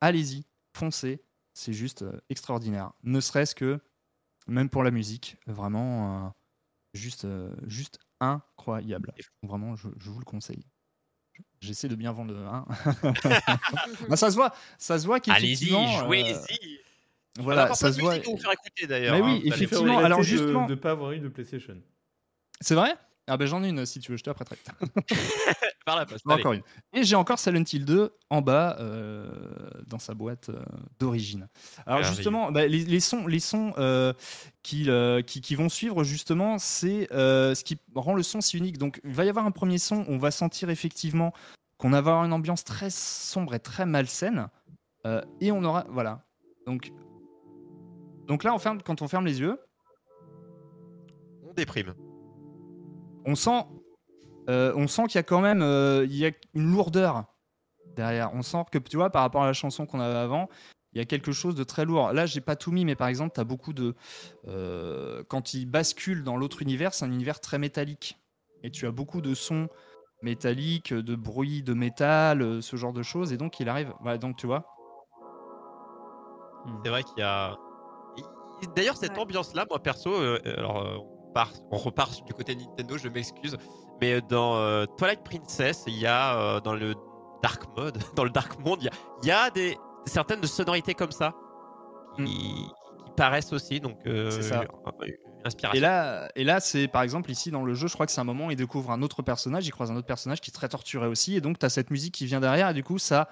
allez-y, 0.01 0.45
foncez. 0.75 1.23
C'est 1.53 1.73
juste 1.73 2.01
euh, 2.03 2.19
extraordinaire. 2.29 2.91
Ne 3.03 3.21
serait-ce 3.21 3.55
que, 3.55 3.79
même 4.47 4.69
pour 4.69 4.83
la 4.83 4.91
musique, 4.91 5.37
vraiment, 5.47 6.33
juste, 6.93 7.25
juste 7.65 7.99
incroyable. 8.19 9.13
Vraiment, 9.41 9.75
je 9.75 10.09
vous 10.09 10.19
le 10.19 10.25
conseille. 10.25 10.65
J'essaie 11.61 11.87
de 11.87 11.95
bien 11.95 12.11
vendre 12.11 12.33
le 12.33 12.45
hein. 12.45 12.65
bah, 14.09 14.15
ça 14.15 14.29
se 14.29 14.35
voit, 14.35 14.53
ça 14.77 14.99
se 14.99 15.05
voit 15.05 15.19
qu'effectivement. 15.19 15.79
Allez-y, 15.79 16.05
jouez-y. 16.05 16.75
Euh, 16.75 17.41
voilà, 17.41 17.73
ça 17.73 17.91
se 17.91 17.99
voit. 17.99 18.17
Vous 18.19 18.37
faire 18.37 18.51
écouter 18.51 18.87
d'ailleurs. 18.87 19.15
Mais 19.15 19.21
oui, 19.21 19.41
hein, 19.43 19.51
effectivement. 19.53 19.99
Alors 19.99 20.21
justement, 20.21 20.65
de 20.65 20.71
ne 20.71 20.75
pas 20.75 20.91
avoir 20.91 21.11
eu 21.11 21.19
de 21.19 21.27
PlayStation. 21.27 21.77
C'est 22.61 22.75
vrai? 22.75 22.93
Ah 23.27 23.37
ben 23.37 23.47
j'en 23.47 23.63
ai 23.63 23.69
une 23.69 23.85
si 23.85 23.99
tu 23.99 24.11
veux, 24.11 24.17
je 24.17 24.23
te 24.23 24.29
la 24.29 24.35
prêterai. 24.35 24.57
Par 25.85 25.95
la 25.95 26.05
poste. 26.05 26.25
Encore 26.27 26.53
une. 26.53 26.63
Et 26.93 27.03
j'ai 27.03 27.15
encore 27.15 27.37
Silent 27.37 27.63
Hill 27.71 27.85
2 27.85 28.11
en 28.31 28.41
bas 28.41 28.75
euh, 28.79 29.29
dans 29.85 29.99
sa 29.99 30.15
boîte 30.15 30.49
euh, 30.49 30.59
d'origine. 30.99 31.47
Alors 31.85 32.03
justement, 32.03 32.51
bah, 32.51 32.65
les, 32.65 32.99
sons, 32.99 33.27
les 33.27 33.39
sons 33.39 33.73
euh, 33.77 34.11
qui, 34.63 34.89
qui, 35.27 35.41
qui, 35.41 35.55
vont 35.55 35.69
suivre 35.69 36.03
justement, 36.03 36.57
c'est 36.57 37.07
ce 37.11 37.63
qui 37.63 37.77
rend 37.93 38.15
le 38.15 38.23
son 38.23 38.41
si 38.41 38.57
unique. 38.57 38.79
Donc 38.79 38.99
il 39.03 39.13
va 39.13 39.25
y 39.25 39.29
avoir 39.29 39.45
un 39.45 39.51
premier 39.51 39.77
son, 39.77 40.03
on 40.07 40.17
va 40.17 40.31
sentir 40.31 40.71
effectivement 40.71 41.33
qu'on 41.77 41.91
va 41.91 41.99
avoir 41.99 42.23
une 42.25 42.33
ambiance 42.33 42.63
très 42.63 42.89
sombre 42.89 43.53
et 43.53 43.59
très 43.59 43.85
malsaine. 43.85 44.47
et 45.39 45.51
on 45.51 45.63
aura, 45.63 45.85
voilà. 45.89 46.25
Donc, 46.65 46.91
donc 48.27 48.43
là, 48.43 48.55
on 48.55 48.57
ferme, 48.57 48.81
quand 48.81 49.03
on 49.03 49.07
ferme 49.07 49.27
les 49.27 49.39
yeux, 49.39 49.59
on 51.47 51.53
déprime 51.53 51.93
on 53.25 53.35
sent, 53.35 53.65
euh, 54.49 54.73
on 54.75 54.87
sent 54.87 55.03
qu'il 55.07 55.15
y 55.15 55.19
a 55.19 55.23
quand 55.23 55.41
même 55.41 55.61
euh, 55.61 56.05
il 56.05 56.15
y 56.15 56.25
a 56.25 56.31
une 56.53 56.71
lourdeur 56.71 57.25
derrière. 57.95 58.31
On 58.33 58.41
sent 58.41 58.63
que, 58.71 58.77
tu 58.77 58.97
vois, 58.97 59.09
par 59.09 59.21
rapport 59.21 59.43
à 59.43 59.47
la 59.47 59.53
chanson 59.53 59.85
qu'on 59.85 59.99
avait 59.99 60.17
avant, 60.17 60.49
il 60.93 60.99
y 60.99 61.01
a 61.01 61.05
quelque 61.05 61.31
chose 61.31 61.55
de 61.55 61.63
très 61.63 61.85
lourd. 61.85 62.13
Là, 62.13 62.25
j'ai 62.25 62.41
pas 62.41 62.55
tout 62.55 62.71
mis, 62.71 62.85
mais 62.85 62.95
par 62.95 63.07
exemple, 63.07 63.33
tu 63.33 63.39
as 63.39 63.43
beaucoup 63.43 63.73
de. 63.73 63.95
Euh, 64.47 65.23
quand 65.27 65.53
il 65.53 65.65
bascule 65.65 66.23
dans 66.23 66.37
l'autre 66.37 66.61
univers, 66.61 66.93
c'est 66.93 67.05
un 67.05 67.11
univers 67.11 67.39
très 67.39 67.57
métallique. 67.57 68.17
Et 68.63 68.71
tu 68.71 68.87
as 68.87 68.91
beaucoup 68.91 69.21
de 69.21 69.33
sons 69.33 69.67
métalliques, 70.21 70.93
de 70.93 71.15
bruit 71.15 71.61
de 71.61 71.73
métal, 71.73 72.61
ce 72.61 72.75
genre 72.75 72.93
de 72.93 73.03
choses. 73.03 73.33
Et 73.33 73.37
donc, 73.37 73.59
il 73.59 73.69
arrive. 73.69 73.93
Voilà, 74.01 74.17
donc, 74.17 74.37
tu 74.37 74.47
vois. 74.47 74.65
C'est 76.83 76.89
vrai 76.89 77.03
qu'il 77.03 77.19
y 77.19 77.23
a. 77.23 77.55
D'ailleurs, 78.75 78.97
cette 78.97 79.17
ambiance-là, 79.17 79.65
moi 79.69 79.83
perso, 79.83 80.15
alors 80.15 81.05
on 81.71 81.77
repart 81.77 82.25
du 82.25 82.33
côté 82.33 82.55
Nintendo, 82.55 82.97
je 82.97 83.09
m'excuse. 83.09 83.57
Mais 84.01 84.21
dans 84.21 84.85
Twilight 84.97 85.23
Princess, 85.23 85.83
il 85.87 85.97
y 85.97 86.05
a 86.05 86.59
dans 86.61 86.73
le 86.73 86.95
dark 87.41 87.63
mode, 87.77 87.97
dans 88.15 88.23
le 88.23 88.29
dark 88.29 88.59
monde, 88.59 88.79
il 89.23 89.27
y 89.27 89.31
a, 89.31 89.49
des 89.49 89.77
certaines 90.05 90.41
de 90.41 90.47
sonorités 90.47 90.93
comme 90.93 91.11
ça 91.11 91.33
qui, 92.15 92.23
hmm. 92.23 93.15
paraissent 93.15 93.53
aussi. 93.53 93.79
Donc, 93.79 93.97
c'est 94.05 94.41
ça. 94.41 94.63
Et 95.73 95.79
là, 95.79 96.27
et 96.35 96.43
là 96.43 96.59
c'est 96.59 96.87
par 96.87 97.03
exemple 97.03 97.29
ici 97.29 97.51
dans 97.51 97.63
le 97.63 97.75
jeu, 97.75 97.87
je 97.87 97.93
crois 97.93 98.07
que 98.07 98.11
c'est 98.11 98.21
un 98.21 98.25
moment 98.25 98.47
où 98.47 98.51
il 98.51 98.57
découvre 98.57 98.89
un 98.89 99.03
autre 99.03 99.21
personnage, 99.21 99.67
il 99.67 99.71
croise 99.71 99.91
un 99.91 99.95
autre 99.95 100.07
personnage 100.07 100.41
qui 100.41 100.49
est 100.49 100.53
très 100.53 100.69
torturé 100.69 101.07
aussi, 101.07 101.35
et 101.35 101.41
donc 101.41 101.59
tu 101.59 101.65
as 101.65 101.69
cette 101.69 101.91
musique 101.91 102.15
qui 102.15 102.25
vient 102.25 102.39
derrière, 102.39 102.69
et 102.69 102.73
du 102.73 102.83
coup 102.83 102.97
ça 102.97 103.29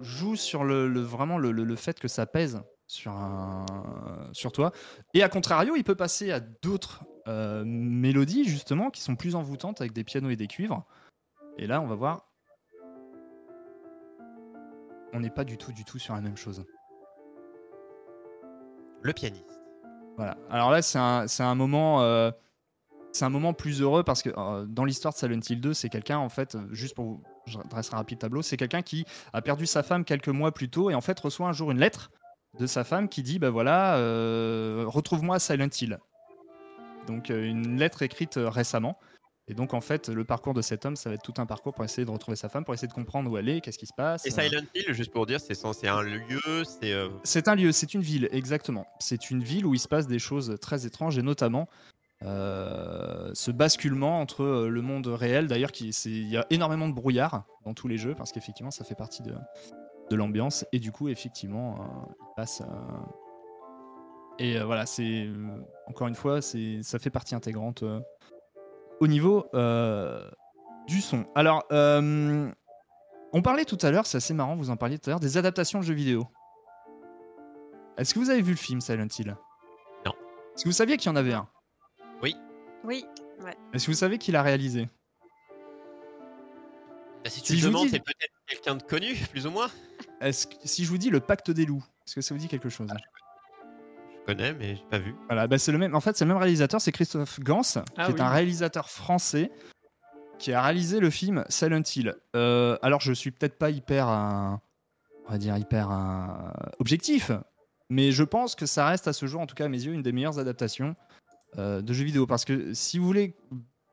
joue 0.00 0.34
sur 0.36 0.64
le, 0.64 0.88
vraiment 1.00 1.36
le, 1.36 1.76
fait 1.76 2.00
que 2.00 2.08
ça 2.08 2.26
pèse 2.26 2.62
sur, 2.86 3.12
un, 3.12 3.66
sur 4.32 4.52
toi. 4.52 4.72
Et 5.12 5.22
à 5.22 5.28
contrario, 5.28 5.76
il 5.76 5.84
peut 5.84 5.94
passer 5.94 6.32
à 6.32 6.40
d'autres 6.40 7.02
euh, 7.04 7.13
mélodies 7.26 8.44
justement 8.44 8.90
qui 8.90 9.00
sont 9.00 9.16
plus 9.16 9.34
envoûtantes 9.34 9.80
avec 9.80 9.92
des 9.92 10.04
pianos 10.04 10.30
et 10.30 10.36
des 10.36 10.46
cuivres. 10.46 10.84
Et 11.58 11.66
là, 11.66 11.80
on 11.80 11.86
va 11.86 11.94
voir. 11.94 12.26
On 15.12 15.20
n'est 15.20 15.30
pas 15.30 15.44
du 15.44 15.56
tout, 15.56 15.72
du 15.72 15.84
tout 15.84 15.98
sur 15.98 16.14
la 16.14 16.20
même 16.20 16.36
chose. 16.36 16.64
Le 19.02 19.12
pianiste. 19.12 19.60
Voilà. 20.16 20.36
Alors 20.50 20.70
là, 20.70 20.82
c'est 20.82 20.98
un, 20.98 21.26
un, 21.38 21.54
moment. 21.54 22.02
Euh, 22.02 22.30
c'est 23.12 23.24
un 23.24 23.30
moment 23.30 23.52
plus 23.52 23.80
heureux 23.80 24.02
parce 24.02 24.22
que 24.22 24.30
euh, 24.36 24.64
dans 24.66 24.84
l'histoire 24.84 25.14
de 25.14 25.18
Silent 25.18 25.40
Hill 25.48 25.60
2, 25.60 25.74
c'est 25.74 25.88
quelqu'un, 25.88 26.18
en 26.18 26.28
fait, 26.28 26.56
juste 26.72 26.94
pour 26.94 27.04
vous, 27.04 27.22
je 27.46 27.58
dresserai 27.70 27.94
un 27.94 27.98
rapide 27.98 28.18
tableau, 28.18 28.42
c'est 28.42 28.56
quelqu'un 28.56 28.82
qui 28.82 29.04
a 29.32 29.42
perdu 29.42 29.66
sa 29.66 29.82
femme 29.82 30.04
quelques 30.04 30.28
mois 30.28 30.52
plus 30.52 30.68
tôt 30.68 30.90
et 30.90 30.94
en 30.94 31.00
fait 31.00 31.18
reçoit 31.20 31.46
un 31.46 31.52
jour 31.52 31.70
une 31.70 31.78
lettre 31.78 32.10
de 32.58 32.66
sa 32.66 32.84
femme 32.84 33.08
qui 33.08 33.22
dit, 33.22 33.38
ben 33.38 33.50
voilà, 33.50 33.96
euh, 33.98 34.84
retrouve-moi 34.86 35.36
à 35.36 35.38
Silent 35.38 35.68
Hill. 35.80 35.98
Donc 37.06 37.28
une 37.28 37.78
lettre 37.78 38.02
écrite 38.02 38.34
récemment. 38.36 38.98
Et 39.46 39.54
donc, 39.54 39.74
en 39.74 39.82
fait, 39.82 40.08
le 40.08 40.24
parcours 40.24 40.54
de 40.54 40.62
cet 40.62 40.86
homme, 40.86 40.96
ça 40.96 41.10
va 41.10 41.16
être 41.16 41.22
tout 41.22 41.34
un 41.36 41.44
parcours 41.44 41.74
pour 41.74 41.84
essayer 41.84 42.06
de 42.06 42.10
retrouver 42.10 42.36
sa 42.36 42.48
femme, 42.48 42.64
pour 42.64 42.72
essayer 42.72 42.88
de 42.88 42.94
comprendre 42.94 43.30
où 43.30 43.36
elle 43.36 43.48
est, 43.50 43.60
qu'est-ce 43.60 43.78
qui 43.78 43.86
se 43.86 43.92
passe. 43.94 44.24
Et 44.24 44.30
Silent 44.30 44.62
Hill, 44.74 44.94
juste 44.94 45.12
pour 45.12 45.26
dire, 45.26 45.38
c'est 45.38 45.86
un 45.86 46.02
lieu, 46.02 46.64
c'est. 46.64 46.92
Euh, 46.92 47.10
c'est 47.24 47.48
un 47.48 47.54
lieu, 47.54 47.70
c'est 47.70 47.92
une 47.92 48.00
ville, 48.00 48.28
exactement. 48.32 48.86
C'est 49.00 49.30
une 49.30 49.44
ville 49.44 49.66
où 49.66 49.74
il 49.74 49.78
se 49.78 49.88
passe 49.88 50.06
des 50.06 50.18
choses 50.18 50.56
très 50.62 50.86
étranges, 50.86 51.18
et 51.18 51.22
notamment 51.22 51.68
euh, 52.22 53.30
ce 53.34 53.50
basculement 53.50 54.18
entre 54.18 54.44
euh, 54.44 54.68
le 54.68 54.80
monde 54.80 55.08
réel. 55.08 55.46
D'ailleurs, 55.46 55.72
il 55.78 56.28
y 56.28 56.38
a 56.38 56.46
énormément 56.48 56.88
de 56.88 56.94
brouillard 56.94 57.44
dans 57.66 57.74
tous 57.74 57.88
les 57.88 57.98
jeux, 57.98 58.14
parce 58.14 58.32
qu'effectivement, 58.32 58.70
ça 58.70 58.84
fait 58.84 58.94
partie 58.94 59.22
de, 59.22 59.34
de 60.10 60.16
l'ambiance. 60.16 60.64
Et 60.72 60.78
du 60.78 60.90
coup, 60.90 61.08
effectivement, 61.10 62.16
il 62.18 62.34
passe. 62.34 62.62
Et 64.38 64.58
voilà, 64.58 64.86
c'est. 64.86 65.28
Encore 65.86 66.08
une 66.08 66.14
fois, 66.14 66.40
ça 66.42 66.98
fait 66.98 67.10
partie 67.10 67.34
intégrante 67.34 67.84
au 69.00 69.06
niveau 69.06 69.46
euh, 69.54 70.28
du 70.86 71.00
son. 71.00 71.26
Alors, 71.34 71.64
euh, 71.72 72.50
on 73.32 73.42
parlait 73.42 73.64
tout 73.64 73.78
à 73.82 73.90
l'heure, 73.90 74.06
c'est 74.06 74.18
assez 74.18 74.34
marrant, 74.34 74.56
vous 74.56 74.70
en 74.70 74.76
parliez 74.76 74.98
tout 74.98 75.10
à 75.10 75.12
l'heure, 75.12 75.20
des 75.20 75.36
adaptations 75.36 75.80
de 75.80 75.84
jeux 75.84 75.94
vidéo. 75.94 76.26
Est-ce 77.96 78.14
que 78.14 78.18
vous 78.18 78.30
avez 78.30 78.42
vu 78.42 78.52
le 78.52 78.56
film 78.56 78.80
Silent 78.80 79.06
Hill? 79.18 79.36
Non. 80.04 80.12
Est-ce 80.54 80.64
que 80.64 80.68
vous 80.68 80.72
saviez 80.74 80.96
qu'il 80.96 81.10
y 81.10 81.12
en 81.12 81.16
avait 81.16 81.34
un? 81.34 81.48
Oui. 82.22 82.36
Oui. 82.84 83.04
Est-ce 83.72 83.86
que 83.86 83.90
vous 83.90 83.96
savez 83.96 84.18
qui 84.18 84.32
l'a 84.32 84.42
réalisé? 84.42 84.88
Bah, 87.22 87.30
Si 87.30 87.42
tu 87.42 87.54
me 87.54 87.62
demandes, 87.62 87.88
c'est 87.88 88.00
peut-être 88.00 88.32
quelqu'un 88.46 88.76
de 88.76 88.82
connu, 88.82 89.14
plus 89.30 89.46
ou 89.46 89.50
moins. 89.50 89.68
Est-ce 90.20 90.46
que... 90.46 90.54
Si 90.64 90.84
je 90.84 90.90
vous 90.90 90.98
dis 90.98 91.10
le 91.10 91.20
pacte 91.20 91.50
des 91.50 91.66
loups, 91.66 91.84
est-ce 92.06 92.14
que 92.16 92.20
ça 92.20 92.34
vous 92.34 92.40
dit 92.40 92.48
quelque 92.48 92.68
chose? 92.68 92.88
Connais, 94.26 94.54
mais 94.54 94.76
j'ai 94.76 94.84
pas 94.90 94.98
vu. 94.98 95.14
Voilà, 95.26 95.46
bah 95.46 95.58
c'est 95.58 95.72
le 95.72 95.78
même. 95.78 95.94
En 95.94 96.00
fait, 96.00 96.16
c'est 96.16 96.24
le 96.24 96.28
même 96.28 96.38
réalisateur, 96.38 96.80
c'est 96.80 96.92
Christophe 96.92 97.40
Gans, 97.40 97.62
ah 97.96 98.06
qui 98.06 98.12
est 98.12 98.20
un 98.20 98.28
réalisateur 98.28 98.90
français 98.90 99.50
qui 100.38 100.52
a 100.52 100.62
réalisé 100.62 101.00
le 101.00 101.10
film 101.10 101.44
Silent 101.48 101.82
Hill. 101.94 102.14
Euh, 102.34 102.76
alors, 102.82 103.00
je 103.00 103.12
suis 103.12 103.30
peut-être 103.30 103.56
pas 103.56 103.70
hyper, 103.70 104.08
on 104.08 105.30
va 105.30 105.38
dire 105.38 105.56
hyper 105.56 105.90
objectif, 106.78 107.30
mais 107.90 108.12
je 108.12 108.24
pense 108.24 108.54
que 108.54 108.66
ça 108.66 108.86
reste 108.86 109.08
à 109.08 109.12
ce 109.12 109.26
jour, 109.26 109.40
en 109.40 109.46
tout 109.46 109.54
cas 109.54 109.66
à 109.66 109.68
mes 109.68 109.82
yeux, 109.82 109.92
une 109.92 110.02
des 110.02 110.12
meilleures 110.12 110.38
adaptations 110.38 110.96
euh, 111.58 111.80
de 111.80 111.92
jeux 111.92 112.04
vidéo. 112.04 112.26
Parce 112.26 112.44
que 112.44 112.74
si 112.74 112.98
vous 112.98 113.06
voulez 113.06 113.36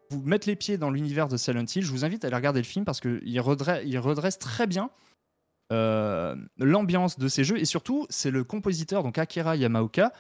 vous 0.10 0.22
mettre 0.24 0.48
les 0.48 0.56
pieds 0.56 0.78
dans 0.78 0.90
l'univers 0.90 1.28
de 1.28 1.38
Silent 1.38 1.66
Hill, 1.66 1.84
je 1.84 1.92
vous 1.92 2.06
invite 2.06 2.24
à 2.24 2.28
aller 2.28 2.36
regarder 2.36 2.60
le 2.60 2.66
film 2.66 2.86
parce 2.86 3.00
qu'il 3.00 3.40
redresse, 3.40 3.84
il 3.86 4.00
redresse 4.00 4.40
très 4.40 4.68
bien 4.68 4.90
euh, 5.72 6.11
l'ambiance 6.58 7.18
de 7.18 7.28
ces 7.28 7.44
jeux 7.44 7.60
et 7.60 7.66
surtout 7.66 8.06
c'est 8.10 8.32
le 8.32 8.44
compositeur 8.44 9.04
donc 9.04 9.18
Akira 9.18 9.56
Yamaoka 9.56 10.12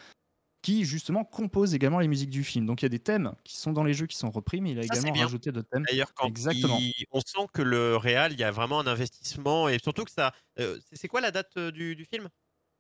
qui 0.62 0.86
justement 0.86 1.24
compose 1.24 1.74
également 1.74 2.00
les 2.00 2.08
musiques 2.08 2.30
du 2.30 2.44
film. 2.44 2.66
Donc 2.66 2.82
il 2.82 2.86
y 2.86 2.88
a 2.88 2.90
des 2.90 3.00
thèmes 3.00 3.34
qui 3.44 3.58
sont 3.58 3.72
dans 3.72 3.84
les 3.84 3.94
jeux 3.94 4.06
qui 4.06 4.16
sont 4.16 4.30
repris, 4.30 4.62
mais 4.62 4.72
il 4.72 4.80
a 4.80 4.84
également 4.84 5.14
rajouté 5.14 5.52
d'autres 5.52 5.70
thèmes. 5.70 5.86
D'ailleurs, 5.90 6.14
quand 6.14 6.28
Exactement. 6.28 6.80
on 7.12 7.20
sent 7.20 7.48
que 7.54 7.62
le 7.62 7.98
réal, 7.98 8.32
il 8.32 8.40
y 8.40 8.44
a 8.44 8.52
vraiment 8.52 8.80
un 8.80 8.88
investissement 8.88 9.70
et 9.70 9.80
surtout 9.80 10.04
que 10.04 10.12
ça. 10.12 10.34
Euh, 10.60 10.78
c'est 10.94 11.08
quoi 11.08 11.22
la 11.22 11.32
date 11.32 11.52
euh, 11.58 11.72
du, 11.72 12.06
film? 12.06 12.30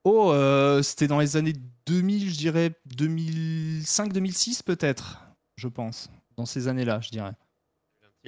Oh, 0.03 0.33
c'était 0.83 1.07
dans 1.07 1.19
les 1.19 1.37
années 1.37 1.53
2000, 1.87 2.31
je 2.31 2.37
dirais 2.37 2.71
2005-2006 2.95 4.63
peut-être, 4.63 5.21
je 5.57 5.67
pense, 5.67 6.09
dans 6.37 6.45
ces 6.45 6.67
années-là, 6.67 7.01
je 7.01 7.09
dirais 7.09 7.33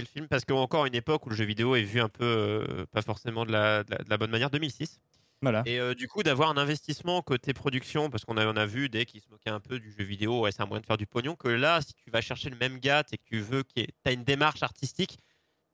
le 0.01 0.07
film 0.07 0.27
parce 0.27 0.45
qu'encore 0.45 0.85
une 0.85 0.95
époque 0.95 1.25
où 1.25 1.29
le 1.29 1.35
jeu 1.35 1.45
vidéo 1.45 1.75
est 1.75 1.83
vu 1.83 1.99
un 1.99 2.09
peu 2.09 2.25
euh, 2.25 2.85
pas 2.91 3.01
forcément 3.01 3.45
de 3.45 3.51
la, 3.51 3.83
de 3.83 3.95
la, 4.07 4.17
bonne 4.17 4.31
manière 4.31 4.49
2006 4.49 4.99
voilà. 5.41 5.61
et 5.65 5.79
euh, 5.79 5.93
du 5.93 6.07
coup 6.07 6.23
d'avoir 6.23 6.49
un 6.49 6.57
investissement 6.57 7.21
côté 7.21 7.53
production 7.53 8.09
parce 8.09 8.25
qu'on 8.25 8.37
a, 8.37 8.45
on 8.45 8.55
a 8.55 8.65
vu 8.65 8.89
dès 8.89 9.05
qu'ils 9.05 9.21
se 9.21 9.29
moquaient 9.29 9.49
un 9.49 9.59
peu 9.59 9.79
du 9.79 9.91
jeu 9.91 10.03
vidéo 10.03 10.41
ouais, 10.41 10.51
c'est 10.51 10.61
un 10.61 10.65
moyen 10.65 10.81
de 10.81 10.85
faire 10.85 10.97
du 10.97 11.05
pognon 11.05 11.35
que 11.35 11.47
là 11.47 11.81
si 11.81 11.93
tu 11.93 12.09
vas 12.09 12.21
chercher 12.21 12.49
le 12.49 12.57
même 12.57 12.79
gars 12.79 13.03
et 13.11 13.17
que 13.17 13.23
tu 13.25 13.39
veux 13.39 13.63
que 13.63 13.69
tu 13.75 13.85
as 14.05 14.11
une 14.11 14.23
démarche 14.23 14.63
artistique 14.63 15.19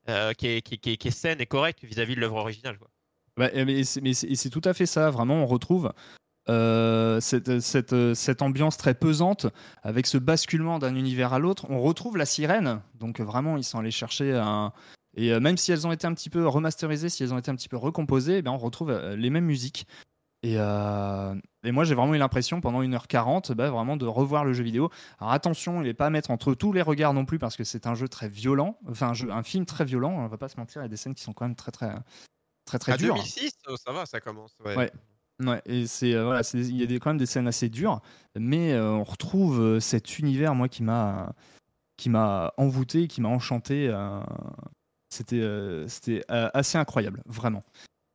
euh, 0.09 0.33
qui, 0.33 0.47
est, 0.47 0.61
qui, 0.61 0.79
qui, 0.79 1.07
est, 1.07 1.11
saine 1.11 1.39
et 1.39 1.45
correcte 1.45 1.83
vis-à-vis 1.83 2.15
de 2.15 2.21
l'œuvre 2.21 2.37
originale 2.37 2.77
quoi. 2.77 2.89
Bah, 3.37 3.49
mais 3.53 3.83
c'est 3.85 4.49
tout 4.49 4.61
à 4.65 4.73
fait 4.73 4.85
ça 4.85 5.11
vraiment 5.11 5.35
on 5.35 5.45
retrouve 5.45 5.93
euh, 6.49 7.19
cette, 7.19 7.59
cette, 7.59 8.13
cette, 8.15 8.41
ambiance 8.41 8.77
très 8.77 8.95
pesante 8.95 9.45
avec 9.83 10.07
ce 10.07 10.17
basculement 10.17 10.79
d'un 10.79 10.95
univers 10.95 11.31
à 11.31 11.39
l'autre. 11.39 11.67
On 11.69 11.79
retrouve 11.79 12.17
la 12.17 12.25
sirène, 12.25 12.81
donc 12.95 13.19
vraiment 13.21 13.55
ils 13.55 13.63
sont 13.63 13.77
allés 13.77 13.91
chercher 13.91 14.33
un... 14.33 14.73
Et 15.15 15.31
euh, 15.31 15.39
même 15.39 15.57
si 15.57 15.71
elles 15.71 15.85
ont 15.85 15.91
été 15.91 16.07
un 16.07 16.13
petit 16.13 16.29
peu 16.31 16.47
remasterisées, 16.47 17.09
si 17.09 17.23
elles 17.23 17.33
ont 17.33 17.37
été 17.37 17.51
un 17.51 17.55
petit 17.55 17.69
peu 17.69 17.77
recomposées, 17.77 18.37
eh 18.37 18.41
bien 18.41 18.51
on 18.51 18.57
retrouve 18.57 18.89
euh, 18.89 19.15
les 19.15 19.29
mêmes 19.29 19.45
musiques. 19.45 19.85
Et, 20.41 20.53
et 20.53 21.71
moi 21.73 21.83
j'ai 21.83 21.95
vraiment 21.95 22.15
eu 22.15 22.17
l'impression 22.17 22.61
pendant 22.61 22.81
1h40 22.81 23.51
bah, 23.51 23.69
vraiment 23.69 23.97
de 23.97 24.05
revoir 24.05 24.45
le 24.45 24.53
jeu 24.53 24.63
vidéo. 24.63 24.89
Alors 25.19 25.33
attention, 25.33 25.81
il 25.81 25.83
n'est 25.83 25.93
pas 25.93 26.05
à 26.05 26.09
mettre 26.09 26.31
entre 26.31 26.53
tous 26.53 26.71
les 26.71 26.81
regards 26.81 27.13
non 27.13 27.25
plus 27.25 27.39
parce 27.39 27.57
que 27.57 27.65
c'est 27.65 27.87
un 27.87 27.93
jeu 27.93 28.07
très 28.07 28.29
violent, 28.29 28.79
enfin 28.89 29.09
un, 29.09 29.13
jeu, 29.13 29.29
un 29.31 29.43
film 29.43 29.65
très 29.65 29.83
violent, 29.83 30.11
on 30.11 30.27
va 30.27 30.37
pas 30.37 30.47
se 30.47 30.55
mentir, 30.55 30.81
il 30.81 30.85
y 30.85 30.87
a 30.87 30.89
des 30.89 30.95
scènes 30.95 31.13
qui 31.13 31.23
sont 31.23 31.33
quand 31.33 31.43
même 31.43 31.57
très 31.57 31.73
très 31.73 31.93
très 32.63 32.79
très, 32.79 32.93
très 32.93 32.97
dures. 32.97 33.15
2006, 33.15 33.51
ça 33.83 33.91
va, 33.91 34.05
ça 34.05 34.21
commence. 34.21 34.55
ouais. 34.63 34.77
Ouais, 34.77 34.91
et 35.65 35.87
c'est 35.87 36.13
euh, 36.13 36.25
voilà, 36.25 36.41
il 36.53 36.91
y 36.91 36.95
a 36.95 36.99
quand 36.99 37.11
même 37.11 37.17
des 37.17 37.25
scènes 37.25 37.47
assez 37.47 37.69
dures, 37.69 38.01
mais 38.37 38.73
euh, 38.73 38.91
on 38.91 39.03
retrouve 39.03 39.61
euh, 39.61 39.79
cet 39.79 40.19
univers 40.19 40.53
moi 40.53 40.67
qui 40.67 40.83
m'a 40.83 41.33
qui 41.97 42.09
m'a 42.09 42.53
envoûté, 42.57 43.07
qui 43.07 43.21
m'a 43.21 43.29
enchanté. 43.29 43.93
c'était 45.09 45.43
c'était 45.87 46.23
assez 46.29 46.77
incroyable, 46.77 47.21
vraiment. 47.25 47.63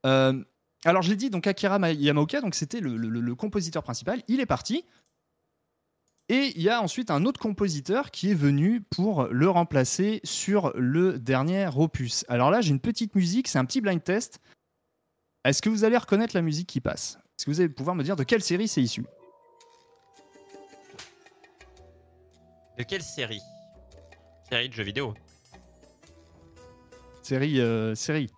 alors 0.03 1.03
je 1.03 1.11
l'ai 1.11 1.17
dit, 1.17 1.31
donc 1.31 1.47
Akira 1.47 1.79
Yamaoka, 1.93 2.41
donc 2.41 2.55
c'était 2.55 2.81
le, 2.81 2.97
le, 2.97 3.35
compositeur 3.35 3.83
principal. 3.83 4.23
Il 4.29 4.41
est 4.41 4.47
parti. 4.47 4.85
Et 6.31 6.53
il 6.57 6.63
y 6.63 6.71
a 6.71 6.81
ensuite 6.81 7.11
un 7.11 7.27
autre 7.27 7.39
compositeur 7.39 8.11
qui 8.11 8.31
est 8.31 8.35
venu 8.35 8.81
pour 8.81 9.25
le 9.25 9.51
remplacer 9.51 10.21
sur 10.25 10.73
le 10.75 11.19
dernier 11.19 11.69
opus. 11.77 12.25
Alors 12.29 12.51
là, 12.51 12.63
j'ai 12.63 12.71
une 12.71 12.81
petite 12.81 13.15
musique, 13.15 13.49
c'est 13.49 13.59
un 13.59 13.67
petit 13.67 13.83
blind 13.83 14.03
test. 14.03 14.41
Est-ce 15.45 15.61
que 15.61 15.69
vous 15.69 15.85
allez 15.85 15.99
reconnaître 15.99 16.35
la 16.35 16.43
musique 16.43 16.69
qui 16.69 16.81
passe? 16.81 17.19
Est-ce 17.37 17.45
que 17.45 17.51
vous 17.51 17.61
allez 17.61 17.69
pouvoir 17.69 17.95
me 17.95 18.03
dire 18.03 18.17
de 18.17 18.25
quelle 18.25 18.43
série 18.43 18.67
c'est 18.67 18.83
issu? 18.83 19.05
De 22.79 22.83
quelle 22.83 23.03
série? 23.03 23.43
Série 24.49 24.69
de 24.69 24.75
jeux 24.75 24.85
vidéo 24.85 25.15
Série, 27.23 27.61
euh, 27.61 27.95
série. 27.95 28.31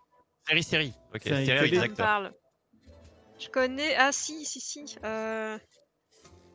Série, 0.49 0.63
série. 0.63 0.93
Ok, 1.15 1.23
série, 1.23 1.47
série 1.47 1.89
parle. 1.91 2.33
Je 3.39 3.49
connais. 3.49 3.95
Ah, 3.97 4.13
si, 4.13 4.45
si, 4.45 4.61
si. 4.61 4.97
Euh... 5.05 5.59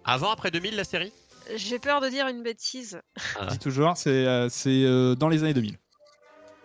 Avant, 0.04 0.32
après 0.32 0.52
2000, 0.52 0.76
la 0.76 0.84
série? 0.84 1.14
J'ai 1.56 1.80
peur 1.80 2.02
de 2.02 2.10
dire 2.10 2.28
une 2.28 2.44
bêtise. 2.44 3.02
Ah. 3.40 3.48
Dis 3.48 3.60
toujours, 3.60 3.98
c'est 3.98 4.26
euh, 4.26 4.48
euh, 4.68 5.16
dans 5.16 5.30
les 5.30 5.44
années 5.44 5.54
2000. 5.54 5.78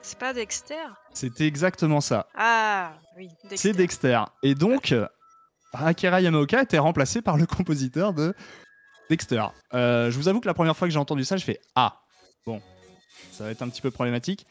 C'est 0.07 0.21
pas 0.21 0.33
Dexter? 0.33 0.87
C'était 1.13 1.49
exactement 1.49 2.01
ça. 2.01 2.29
Ah 2.37 2.93
oui, 3.17 3.29
Dexter. 3.43 3.57
C'est 3.57 3.73
Dexter. 3.77 4.21
Et 4.45 4.55
donc, 4.55 4.95
Akira 5.73 6.21
Yamaoka 6.21 6.63
était 6.63 6.79
remplacé 6.79 7.23
par 7.23 7.37
le 7.37 7.45
compositeur 7.45 8.13
de 8.13 8.33
Dexter. 9.11 9.43
Euh, 9.75 10.09
je 10.13 10.17
vous 10.17 10.29
avoue 10.29 10.39
que 10.39 10.47
la 10.47 10.55
première 10.55 10.77
fois 10.77 10.87
que 10.87 10.93
j'ai 10.93 11.01
entendu 11.01 11.25
ça, 11.25 11.37
je 11.37 11.45
fais 11.45 11.59
Ah, 11.75 12.03
bon, 12.47 12.63
ça 13.33 13.43
va 13.43 13.51
être 13.51 13.63
un 13.63 13.69
petit 13.69 13.83
peu 13.83 13.91
problématique. 13.91 14.47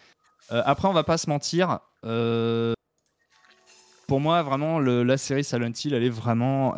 Euh, 0.52 0.62
après, 0.66 0.90
on 0.90 0.94
va 0.94 1.06
pas 1.06 1.18
se 1.18 1.30
mentir. 1.30 1.80
Euh, 2.04 2.74
pour 4.08 4.20
moi, 4.20 4.44
vraiment, 4.44 4.82
la 4.82 5.18
série 5.18 5.46
Silent 5.46 5.72
Hill, 5.72 5.94
elle 5.94 6.04
est 6.04 6.10
vraiment 6.10 6.76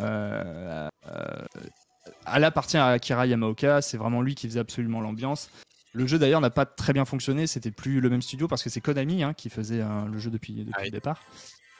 elle 2.32 2.44
appartient 2.44 2.76
à 2.76 2.86
Akira 2.86 3.26
Yamaoka. 3.26 3.82
C'est 3.82 3.96
vraiment 3.96 4.22
lui 4.22 4.36
qui 4.36 4.46
faisait 4.46 4.60
absolument 4.60 5.00
l'ambiance. 5.00 5.50
Le 5.94 6.06
jeu 6.06 6.18
d'ailleurs 6.18 6.40
n'a 6.40 6.50
pas 6.50 6.66
très 6.66 6.92
bien 6.92 7.04
fonctionné. 7.04 7.46
C'était 7.46 7.70
plus 7.70 8.00
le 8.00 8.10
même 8.10 8.22
studio 8.22 8.48
parce 8.48 8.62
que 8.62 8.70
c'est 8.70 8.80
Konami 8.80 9.22
hein, 9.22 9.34
qui 9.34 9.50
faisait 9.50 9.82
le 10.10 10.18
jeu 10.18 10.30
depuis, 10.30 10.64
depuis 10.64 10.84
le 10.84 10.90
départ. 10.90 11.22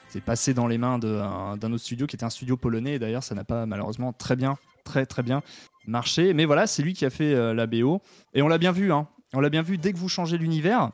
C'est 0.09 0.21
passé 0.21 0.53
dans 0.53 0.67
les 0.67 0.79
mains 0.79 0.97
d'un 0.97 1.71
autre 1.71 1.83
studio 1.83 2.07
qui 2.07 2.15
était 2.15 2.25
un 2.25 2.31
studio 2.31 2.57
polonais. 2.57 2.95
Et 2.95 2.99
d'ailleurs, 2.99 3.23
ça 3.23 3.35
n'a 3.35 3.43
pas 3.43 3.65
malheureusement 3.65 4.11
très 4.11 4.35
bien, 4.35 4.57
très 4.83 5.05
très 5.05 5.21
bien 5.21 5.43
marché. 5.85 6.33
Mais 6.33 6.45
voilà, 6.45 6.65
c'est 6.65 6.81
lui 6.81 6.93
qui 6.93 7.05
a 7.05 7.11
fait 7.11 7.53
la 7.53 7.67
BO. 7.67 8.01
Et 8.33 8.41
on 8.41 8.47
l'a 8.47 8.57
bien 8.57 8.71
vu. 8.71 8.91
Hein. 8.91 9.07
On 9.33 9.39
l'a 9.39 9.49
bien 9.49 9.61
vu 9.61 9.77
dès 9.77 9.93
que 9.93 9.97
vous 9.97 10.09
changez 10.09 10.37
l'univers 10.37 10.91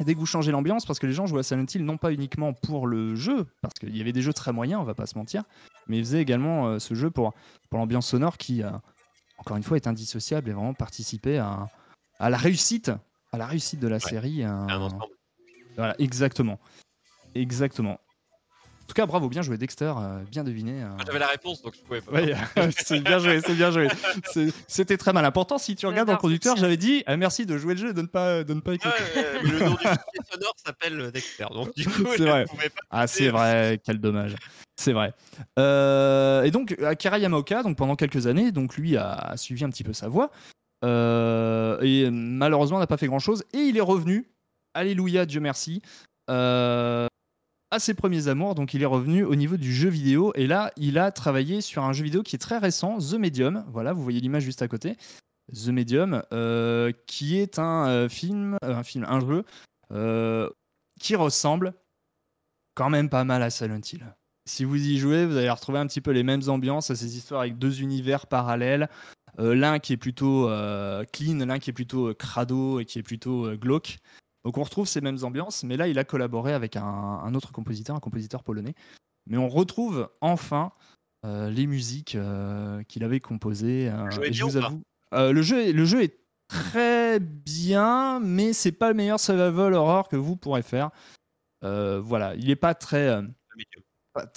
dès 0.00 0.14
que 0.14 0.18
vous 0.18 0.26
changez 0.26 0.52
l'ambiance, 0.52 0.86
parce 0.86 0.98
que 0.98 1.06
les 1.06 1.12
gens 1.12 1.26
jouaient 1.26 1.40
à 1.40 1.42
Silent 1.42 1.66
Hill 1.72 1.84
non 1.84 1.96
pas 1.96 2.12
uniquement 2.12 2.52
pour 2.52 2.86
le 2.86 3.14
jeu, 3.14 3.46
parce 3.60 3.74
qu'il 3.74 3.96
y 3.96 4.00
avait 4.00 4.12
des 4.12 4.22
jeux 4.22 4.32
très 4.32 4.52
moyens, 4.52 4.80
on 4.80 4.84
va 4.84 4.94
pas 4.94 5.06
se 5.06 5.18
mentir, 5.18 5.44
mais 5.86 5.98
ils 5.98 6.04
faisaient 6.04 6.22
également 6.22 6.66
euh, 6.66 6.78
ce 6.78 6.94
jeu 6.94 7.10
pour, 7.10 7.34
pour 7.68 7.78
l'ambiance 7.78 8.08
sonore 8.08 8.38
qui, 8.38 8.62
euh, 8.62 8.70
encore 9.38 9.56
une 9.56 9.62
fois, 9.62 9.76
est 9.76 9.86
indissociable 9.86 10.50
et 10.50 10.52
vraiment 10.52 10.74
participait 10.74 11.38
à, 11.38 11.68
à 12.22 12.30
la 12.30 12.38
réussite, 12.38 12.90
à 13.32 13.38
la 13.38 13.46
réussite 13.46 13.80
de 13.80 13.88
la 13.88 14.00
série. 14.00 14.42
Un 14.44 14.66
voilà, 15.76 15.94
exactement, 15.98 16.58
exactement 17.34 17.98
tout 18.92 19.00
cas, 19.00 19.06
bravo, 19.06 19.30
bien 19.30 19.40
joué, 19.40 19.56
Dexter, 19.56 19.90
euh, 19.96 20.22
bien 20.30 20.44
deviné. 20.44 20.82
Euh. 20.82 20.88
J'avais 21.06 21.18
la 21.18 21.28
réponse, 21.28 21.62
donc 21.62 21.74
je 21.74 21.80
pouvais 21.80 22.02
pas. 22.02 22.70
c'est 22.76 23.00
bien 23.00 23.18
joué, 23.18 23.40
c'est 23.40 23.54
bien 23.54 23.70
joué. 23.70 23.88
C'était 24.68 24.98
très 24.98 25.14
mal. 25.14 25.32
Pourtant, 25.32 25.56
si 25.56 25.76
tu 25.76 25.86
regardes 25.86 26.08
dans 26.08 26.12
le 26.12 26.18
conducteur, 26.18 26.56
j'avais 26.56 26.76
dit 26.76 27.02
ah, 27.06 27.16
merci 27.16 27.46
de 27.46 27.56
jouer 27.56 27.72
le 27.72 27.80
jeu 27.80 27.88
et 27.88 27.92
de 27.94 28.02
ne 28.02 28.06
pas, 28.06 28.44
de 28.44 28.52
ne 28.52 28.60
pas 28.60 28.74
écouter. 28.74 28.94
le 29.44 29.60
nom 29.60 29.76
du 29.76 30.30
sonore 30.30 30.54
s'appelle 30.62 31.10
Dexter, 31.10 31.46
donc 31.54 31.74
du 31.74 31.88
coup, 31.88 32.04
c'est 32.14 32.26
vrai. 32.26 32.44
ah, 32.90 33.06
c'est 33.06 33.30
vrai, 33.30 33.80
quel 33.82 33.98
dommage. 33.98 34.34
C'est 34.76 34.92
vrai. 34.92 35.14
Euh, 35.58 36.42
et 36.42 36.50
donc, 36.50 36.76
Akira 36.84 37.18
Yamaoka, 37.18 37.62
donc 37.62 37.78
pendant 37.78 37.96
quelques 37.96 38.26
années, 38.26 38.52
donc 38.52 38.76
lui 38.76 38.98
a, 38.98 39.32
suivi 39.36 39.64
un 39.64 39.70
petit 39.70 39.84
peu 39.84 39.94
sa 39.94 40.08
voix. 40.08 40.30
Et 40.82 42.10
malheureusement, 42.10 42.78
n'a 42.78 42.86
pas 42.86 42.96
fait 42.96 43.06
grand 43.06 43.18
chose. 43.18 43.44
Et 43.52 43.58
il 43.58 43.76
est 43.76 43.80
revenu. 43.80 44.26
Alléluia, 44.74 45.26
Dieu 45.26 45.40
merci. 45.40 45.82
Euh, 46.30 47.06
à 47.72 47.78
ses 47.78 47.94
premiers 47.94 48.28
amours, 48.28 48.54
donc 48.54 48.74
il 48.74 48.82
est 48.82 48.86
revenu 48.86 49.24
au 49.24 49.34
niveau 49.34 49.56
du 49.56 49.72
jeu 49.72 49.88
vidéo, 49.88 50.30
et 50.34 50.46
là, 50.46 50.70
il 50.76 50.98
a 50.98 51.10
travaillé 51.10 51.62
sur 51.62 51.84
un 51.84 51.94
jeu 51.94 52.04
vidéo 52.04 52.22
qui 52.22 52.36
est 52.36 52.38
très 52.38 52.58
récent, 52.58 52.98
The 52.98 53.14
Medium, 53.14 53.64
voilà, 53.72 53.94
vous 53.94 54.02
voyez 54.02 54.20
l'image 54.20 54.42
juste 54.42 54.60
à 54.60 54.68
côté, 54.68 54.98
The 55.54 55.68
Medium, 55.68 56.22
euh, 56.34 56.92
qui 57.06 57.38
est 57.38 57.58
un 57.58 57.88
euh, 57.88 58.08
film, 58.10 58.58
euh, 58.62 58.76
un 58.76 58.82
film, 58.82 59.06
un 59.08 59.20
jeu, 59.20 59.44
qui 61.00 61.16
ressemble 61.16 61.72
quand 62.74 62.90
même 62.90 63.08
pas 63.08 63.24
mal 63.24 63.42
à 63.42 63.48
Silent 63.48 63.80
Hill. 63.90 64.04
Si 64.46 64.64
vous 64.64 64.76
y 64.76 64.98
jouez, 64.98 65.24
vous 65.24 65.36
allez 65.36 65.50
retrouver 65.50 65.78
un 65.78 65.86
petit 65.86 66.02
peu 66.02 66.10
les 66.10 66.24
mêmes 66.24 66.42
ambiances, 66.48 66.92
ces 66.92 67.16
histoires 67.16 67.40
avec 67.40 67.56
deux 67.56 67.80
univers 67.80 68.26
parallèles, 68.26 68.90
l'un 69.38 69.78
qui 69.78 69.92
est 69.92 69.96
plutôt 69.96 70.46
clean, 71.12 71.38
l'un 71.46 71.58
qui 71.58 71.70
est 71.70 71.72
plutôt 71.72 72.14
crado 72.14 72.80
et 72.80 72.84
qui 72.84 72.98
est 72.98 73.02
plutôt 73.02 73.56
glauque. 73.56 73.98
Donc 74.44 74.58
on 74.58 74.62
retrouve 74.62 74.88
ces 74.88 75.00
mêmes 75.00 75.18
ambiances, 75.22 75.62
mais 75.62 75.76
là 75.76 75.88
il 75.88 75.98
a 75.98 76.04
collaboré 76.04 76.52
avec 76.52 76.76
un, 76.76 77.34
autre 77.34 77.52
compositeur, 77.52 77.94
un 77.94 78.00
compositeur 78.00 78.42
polonais. 78.42 78.74
Mais 79.26 79.36
on 79.36 79.48
retrouve 79.48 80.10
enfin 80.20 80.72
euh, 81.24 81.50
les 81.50 81.66
musiques 81.66 82.16
euh, 82.16 82.82
qu'il 82.84 83.04
avait 83.04 83.20
composées. 83.20 83.88
Euh, 83.88 84.10
je 84.10 84.44
vous 84.44 84.56
avoue, 84.56 84.82
le, 85.12 85.42
jeu, 85.42 85.72
le 85.72 85.84
jeu 85.84 86.02
est 86.02 86.18
très 86.48 87.20
bien, 87.20 88.18
mais 88.18 88.52
c'est 88.52 88.72
pas 88.72 88.88
le 88.88 88.94
meilleur 88.94 89.20
survival 89.20 89.74
horror 89.74 90.08
que 90.08 90.16
vous 90.16 90.36
pourrez 90.36 90.62
faire. 90.62 90.90
voilà, 91.62 92.34
il 92.34 92.50
est 92.50 92.56
pas 92.56 92.74
très. 92.74 93.22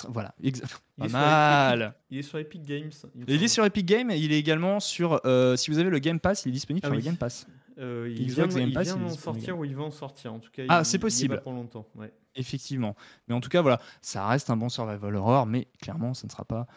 Voilà, 0.10 0.34
pas 0.98 1.08
mal. 1.10 1.96
il 2.10 2.20
est 2.20 2.22
sur 2.22 2.40
Epic 2.40 2.64
Games. 2.64 2.92
Il, 3.28 3.44
est 3.44 3.48
sur 3.48 3.66
Epic 3.66 3.86
Games. 3.86 4.12
Il 4.12 4.32
est 4.32 4.40
également 4.40 4.80
sur. 4.80 5.22
si 5.58 5.72
vous 5.72 5.80
avez 5.80 5.90
le 5.90 6.00
Game 6.00 6.20
Pass, 6.20 6.46
il 6.46 6.50
est 6.50 6.52
disponible 6.52 6.86
ah 6.86 6.90
sur 6.90 6.96
le 6.96 7.02
Game 7.02 7.18
Pass. 7.18 7.46
Euh, 7.78 8.14
il 8.18 8.32
vient, 8.32 8.48
il 8.48 8.78
vient 8.78 8.96
d'en 8.96 9.10
sortir 9.10 9.58
ou 9.58 9.66
il 9.66 9.76
va 9.76 9.84
en 9.84 9.92
sortir. 9.92 10.34
En 10.34 10.40
tout 10.40 10.52
cas, 10.52 10.64
ah, 10.70 10.84
c'est 10.84 11.00
possible. 11.00 11.42
pour 11.42 11.54
longtemps. 11.54 11.86
Effectivement. 12.36 12.96
Mais 13.28 13.36
en 13.36 13.42
tout 13.42 13.50
cas, 13.50 13.62
voilà, 13.62 13.80
ça 14.02 14.28
reste 14.28 14.50
un 14.50 14.58
bon 14.58 14.70
survival 14.70 15.16
horror, 15.16 15.46
mais 15.46 15.68
clairement, 15.82 16.14
ce 16.14 16.26
ne 16.26 16.32
sera 16.32 16.46
pas 16.46 16.68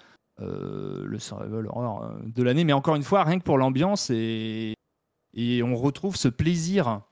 euh, 0.40 1.05
le 1.05 1.18
survival 1.18 1.66
horror 1.66 2.05
euh, 2.05 2.18
de 2.25 2.42
l'année. 2.42 2.64
Mais 2.64 2.72
encore 2.72 2.96
une 2.96 3.03
fois, 3.03 3.25
rien 3.25 3.38
que 3.38 3.44
pour 3.44 3.59
l'ambiance 3.59 4.11
et, 4.11 4.75
et 5.35 5.62
on 5.62 5.77
retrouve 5.77 6.16
ce 6.16 6.29
plaisir. 6.29 7.03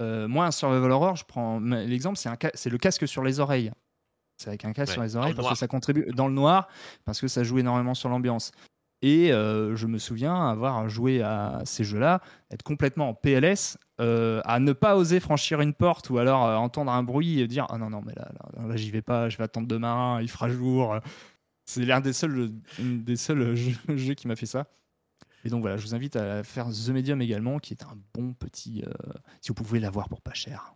moi, 0.00 0.46
un 0.46 0.50
survival 0.50 0.90
horror, 0.90 1.16
je 1.16 1.24
prends 1.24 1.60
l'exemple, 1.60 2.18
c'est 2.18 2.70
le 2.70 2.78
casque 2.78 3.06
sur 3.06 3.22
les 3.22 3.38
oreilles. 3.38 3.70
C'est 4.42 4.48
avec 4.48 4.64
un 4.64 4.72
casque 4.72 4.92
sur 4.94 5.02
les 5.02 5.16
oreilles 5.16 5.34
parce 5.34 5.48
que 5.48 5.54
ça 5.54 5.68
contribue 5.68 6.06
dans 6.14 6.26
le 6.26 6.34
noir, 6.34 6.68
parce 7.04 7.20
que 7.20 7.28
ça 7.28 7.44
joue 7.44 7.58
énormément 7.58 7.94
sur 7.94 8.08
l'ambiance. 8.08 8.52
Et 9.02 9.32
euh, 9.32 9.74
je 9.74 9.88
me 9.88 9.98
souviens 9.98 10.48
avoir 10.48 10.88
joué 10.88 11.22
à 11.22 11.60
ces 11.64 11.82
jeux-là, 11.82 12.20
être 12.52 12.62
complètement 12.62 13.08
en 13.08 13.14
PLS, 13.14 13.76
euh, 14.00 14.40
à 14.44 14.60
ne 14.60 14.72
pas 14.72 14.96
oser 14.96 15.18
franchir 15.18 15.60
une 15.60 15.74
porte 15.74 16.08
ou 16.10 16.18
alors 16.18 16.46
euh, 16.46 16.54
entendre 16.54 16.92
un 16.92 17.02
bruit 17.02 17.40
et 17.40 17.48
dire 17.48 17.66
Ah 17.68 17.78
non, 17.78 17.90
non, 17.90 18.00
mais 18.06 18.14
là, 18.14 18.30
là, 18.64 18.76
j'y 18.76 18.92
vais 18.92 19.02
pas, 19.02 19.28
je 19.28 19.38
vais 19.38 19.44
attendre 19.44 19.66
demain, 19.66 20.20
il 20.22 20.30
fera 20.30 20.48
jour. 20.48 20.96
C'est 21.64 21.84
l'un 21.84 22.00
des 22.00 22.12
seuls, 22.12 22.50
des 22.78 23.16
seuls 23.16 23.56
jeux, 23.96 24.14
qui 24.14 24.28
m'a 24.28 24.36
fait 24.36 24.46
ça. 24.46 24.68
Et 25.44 25.48
donc 25.48 25.62
voilà, 25.62 25.76
je 25.76 25.84
vous 25.84 25.96
invite 25.96 26.14
à 26.14 26.44
faire 26.44 26.68
The 26.68 26.90
Medium 26.90 27.20
également, 27.20 27.58
qui 27.58 27.74
est 27.74 27.82
un 27.82 27.98
bon 28.14 28.34
petit. 28.34 28.84
si 29.40 29.48
vous 29.48 29.54
pouvez 29.54 29.80
l'avoir 29.80 30.08
pour 30.08 30.20
pas 30.20 30.34
cher. 30.34 30.74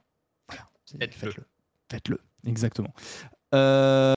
Voilà, 0.48 0.68
faites-le. 1.12 1.44
Faites-le, 1.88 2.18
exactement. 2.44 2.92
Euh, 3.54 4.14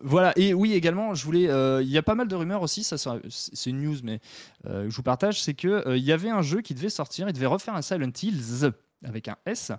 voilà, 0.00 0.32
et 0.36 0.54
oui, 0.54 0.72
également, 0.72 1.14
je 1.14 1.24
voulais. 1.24 1.48
Euh, 1.48 1.82
il 1.82 1.88
y 1.88 1.98
a 1.98 2.02
pas 2.02 2.14
mal 2.14 2.28
de 2.28 2.34
rumeurs 2.34 2.62
aussi, 2.62 2.84
ça 2.84 2.96
c'est 3.28 3.70
une 3.70 3.82
news, 3.82 3.96
mais 4.02 4.20
euh, 4.66 4.88
je 4.90 4.96
vous 4.96 5.02
partage 5.02 5.42
c'est 5.42 5.54
qu'il 5.54 5.82
il 5.86 6.04
y 6.04 6.12
avait 6.12 6.30
un 6.30 6.42
jeu 6.42 6.60
qui 6.60 6.74
devait 6.74 6.90
sortir, 6.90 7.28
il 7.28 7.32
devait 7.32 7.46
refaire 7.46 7.74
un 7.74 7.82
Silent 7.82 8.10
Hills 8.22 8.72
avec 9.04 9.28
un 9.28 9.36
S, 9.46 9.72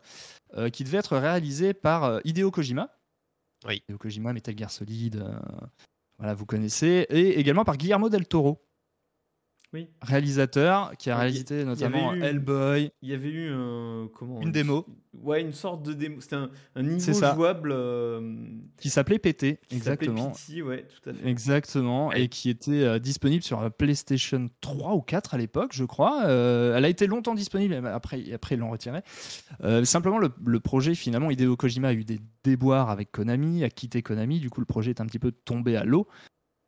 qui 0.71 0.83
devait 0.83 0.99
être 0.99 1.17
réalisé 1.17 1.73
par 1.73 2.21
Hideo 2.23 2.51
Kojima. 2.51 2.89
Oui. 3.67 3.83
Hideo 3.87 3.97
Kojima, 3.97 4.31
Metal 4.31 4.57
Gear 4.57 4.71
Solid, 4.71 5.23
voilà, 6.17 6.33
vous 6.33 6.45
connaissez, 6.45 7.05
et 7.09 7.39
également 7.39 7.65
par 7.65 7.77
Guillermo 7.77 8.09
del 8.09 8.27
Toro. 8.27 8.66
Oui. 9.73 9.89
Réalisateur 10.01 10.93
qui 10.97 11.09
a 11.09 11.17
réalisé 11.17 11.65
notamment 11.65 12.13
Hellboy. 12.13 12.91
Il 13.01 13.09
y 13.09 13.13
avait 13.13 13.29
eu 13.29 13.51
comment, 14.15 14.41
une 14.41 14.51
démo. 14.51 14.85
Ouais, 15.23 15.41
une 15.41 15.53
sorte 15.53 15.83
de 15.83 15.93
démo. 15.93 16.21
C'était 16.21 16.35
un, 16.35 16.49
un, 16.75 16.83
niveau 16.83 17.13
jouable. 17.13 17.71
Euh, 17.71 18.35
qui 18.77 18.89
s'appelait 18.89 19.19
PT, 19.19 19.59
exactement. 19.71 20.31
PT, 20.31 20.61
ouais, 20.61 20.85
tout 20.85 21.09
à 21.09 21.13
fait. 21.13 21.27
Exactement. 21.27 22.11
Et 22.11 22.27
qui 22.27 22.49
était 22.49 22.83
euh, 22.83 22.99
disponible 22.99 23.43
sur 23.43 23.71
PlayStation 23.71 24.47
3 24.61 24.93
ou 24.93 25.01
4 25.01 25.33
à 25.33 25.37
l'époque, 25.37 25.71
je 25.73 25.85
crois. 25.85 26.23
Euh, 26.25 26.77
elle 26.77 26.85
a 26.85 26.89
été 26.89 27.07
longtemps 27.07 27.35
disponible, 27.35 27.75
après, 27.87 28.31
après 28.31 28.55
ils 28.55 28.59
l'ont 28.59 28.69
retirée. 28.69 29.01
simplement, 29.83 30.19
le, 30.19 30.29
le, 30.45 30.59
projet, 30.59 30.93
finalement, 30.93 31.31
Hideo 31.31 31.55
Kojima 31.55 31.89
a 31.89 31.93
eu 31.93 32.03
des 32.03 32.19
déboires 32.43 32.89
avec 32.89 33.11
Konami, 33.11 33.63
a 33.63 33.69
quitté 33.69 34.01
Konami. 34.01 34.39
Du 34.39 34.49
coup, 34.49 34.59
le 34.59 34.65
projet 34.65 34.91
est 34.91 35.01
un 35.01 35.05
petit 35.05 35.19
peu 35.19 35.31
tombé 35.31 35.75
à 35.75 35.83
l'eau. 35.83 36.07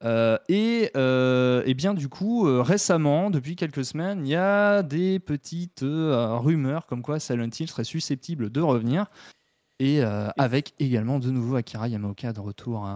Euh, 0.06 0.38
et, 0.48 0.92
euh, 0.96 1.62
et, 1.66 1.74
bien 1.74 1.94
du 1.94 2.08
coup, 2.08 2.48
euh, 2.48 2.62
récemment, 2.62 3.30
depuis 3.30 3.56
quelques 3.56 3.84
semaines, 3.84 4.26
il 4.26 4.30
y 4.30 4.36
a 4.36 4.82
des 4.82 5.20
petites 5.20 5.84
rumeurs 5.84 6.86
comme 6.86 7.02
quoi 7.02 7.20
Silent 7.20 7.50
Hill 7.58 7.70
serait 7.70 7.84
susceptible 7.84 8.50
de 8.50 8.62
revenir. 8.62 9.06
Et 9.80 10.02
avec 10.02 10.74
également 10.80 11.20
de 11.20 11.32
nouveau 11.32 11.56
Akira 11.56 11.88
Yamaoka 11.88 12.34
de 12.34 12.40
retour 12.40 12.88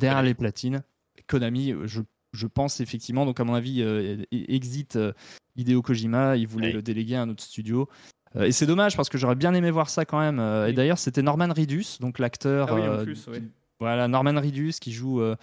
derrière 0.00 0.22
les 0.22 0.34
platines. 0.34 0.82
Konami, 1.26 1.74
je, 1.84 2.00
je, 2.32 2.46
pense 2.46 2.80
effectivement, 2.80 3.26
donc 3.26 3.38
à 3.38 3.44
mon 3.44 3.54
avis, 3.54 3.82
exit 4.32 4.98
Hideo 5.56 5.82
Kojima, 5.82 6.36
il 6.36 6.46
voulait 6.46 6.72
le 6.72 6.82
déléguer 6.82 7.16
à 7.16 7.22
un 7.22 7.28
autre 7.28 7.42
studio. 7.42 7.88
et 8.34 8.52
c'est 8.52 8.66
dommage 8.66 8.96
parce 8.96 9.10
que 9.10 9.18
j'aurais 9.18 9.34
bien 9.34 9.52
aimé 9.52 9.70
voir 9.70 9.90
ça 9.90 10.06
quand 10.06 10.18
même. 10.18 10.40
Et 10.66 10.72
d'ailleurs, 10.72 10.98
c'était 10.98 11.22
Norman 11.22 11.48
Reedus, 11.54 11.98
donc 12.00 12.18
l'acteur 12.18 12.68
ah 12.72 13.04
voilà, 13.78 14.08
Norman 14.08 14.40
Reedus 14.40 14.74
qui 14.80 14.92
joue 14.92 15.20
euh, 15.20 15.36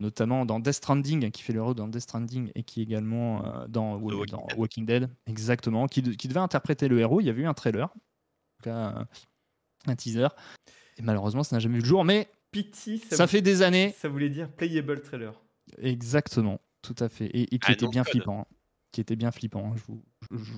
notamment 0.00 0.44
dans 0.44 0.58
Death 0.58 0.74
Stranding, 0.74 1.30
qui 1.30 1.42
fait 1.42 1.52
le 1.52 1.62
rôle 1.62 1.74
dans 1.74 1.86
Death 1.86 2.02
Stranding 2.02 2.50
et 2.54 2.64
qui 2.64 2.80
est 2.80 2.82
également 2.82 3.44
euh, 3.46 3.66
dans, 3.68 3.96
Walking, 3.96 4.86
Dead. 4.86 5.08
exactement, 5.26 5.86
qui, 5.86 6.02
devait 6.02 6.40
interpréter 6.40 6.88
le 6.88 6.98
héros. 6.98 7.20
Il 7.20 7.26
y 7.26 7.30
avait 7.30 7.42
eu 7.42 7.46
un 7.46 7.54
trailer, 7.54 7.86
en 7.86 7.92
tout 7.92 8.64
cas 8.64 8.98
euh, 8.98 9.04
un 9.86 9.94
teaser, 9.94 10.28
et 10.98 11.02
malheureusement 11.02 11.44
ça 11.44 11.54
n'a 11.54 11.60
jamais 11.60 11.76
vu 11.76 11.82
le 11.82 11.86
jour, 11.86 12.04
mais 12.04 12.28
Pity, 12.50 12.98
ça, 12.98 13.26
fait 13.26 13.42
des 13.42 13.62
années. 13.62 13.94
Ça 13.98 14.08
voulait 14.08 14.30
dire 14.30 14.50
playable 14.50 15.00
trailer. 15.02 15.40
Exactement, 15.78 16.60
tout 16.82 16.96
à 16.98 17.08
fait, 17.08 17.26
et, 17.26 17.46
qui 17.46 17.58
ah, 17.62 17.72
était 17.72 17.88
bien 17.88 18.02
flippant. 18.02 18.40
Hein. 18.40 18.54
Qui 18.92 19.00
était 19.00 19.16
bien 19.16 19.30
flippant, 19.30 19.72
hein. 19.72 19.76
je, 19.76 19.82
vous, 19.86 20.02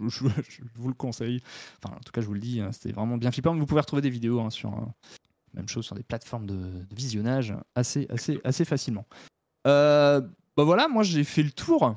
je, 0.09 0.63
vous, 0.77 0.89
le 0.89 0.95
conseille. 0.95 1.41
Enfin, 1.83 1.97
en 1.97 2.01
tout 2.01 2.13
cas, 2.13 2.21
je 2.21 2.27
vous 2.27 2.35
le 2.35 2.41
dis, 2.41 2.61
hein, 2.61 2.71
c'était 2.73 2.93
vraiment 2.93 3.17
bien 3.17 3.33
flippant. 3.33 3.55
Vous 3.55 3.67
pouvez 3.67 3.81
retrouver 3.81 4.03
des 4.03 4.11
vidéos 4.11 4.49
sur, 4.51 4.71
même 5.59 5.69
chose 5.69 5.85
sur 5.85 5.95
des 5.95 6.03
plateformes 6.03 6.47
de, 6.47 6.87
visionnage 6.95 7.55
assez, 7.75 8.07
assez, 8.11 8.41
assez 8.45 8.65
facilement. 8.65 9.07
Euh, 9.67 10.21
bah 10.57 10.65
voilà, 10.65 10.89
moi 10.89 11.03
j'ai 11.03 11.25
fait 11.25 11.43
le 11.43 11.51
tour. 11.51 11.97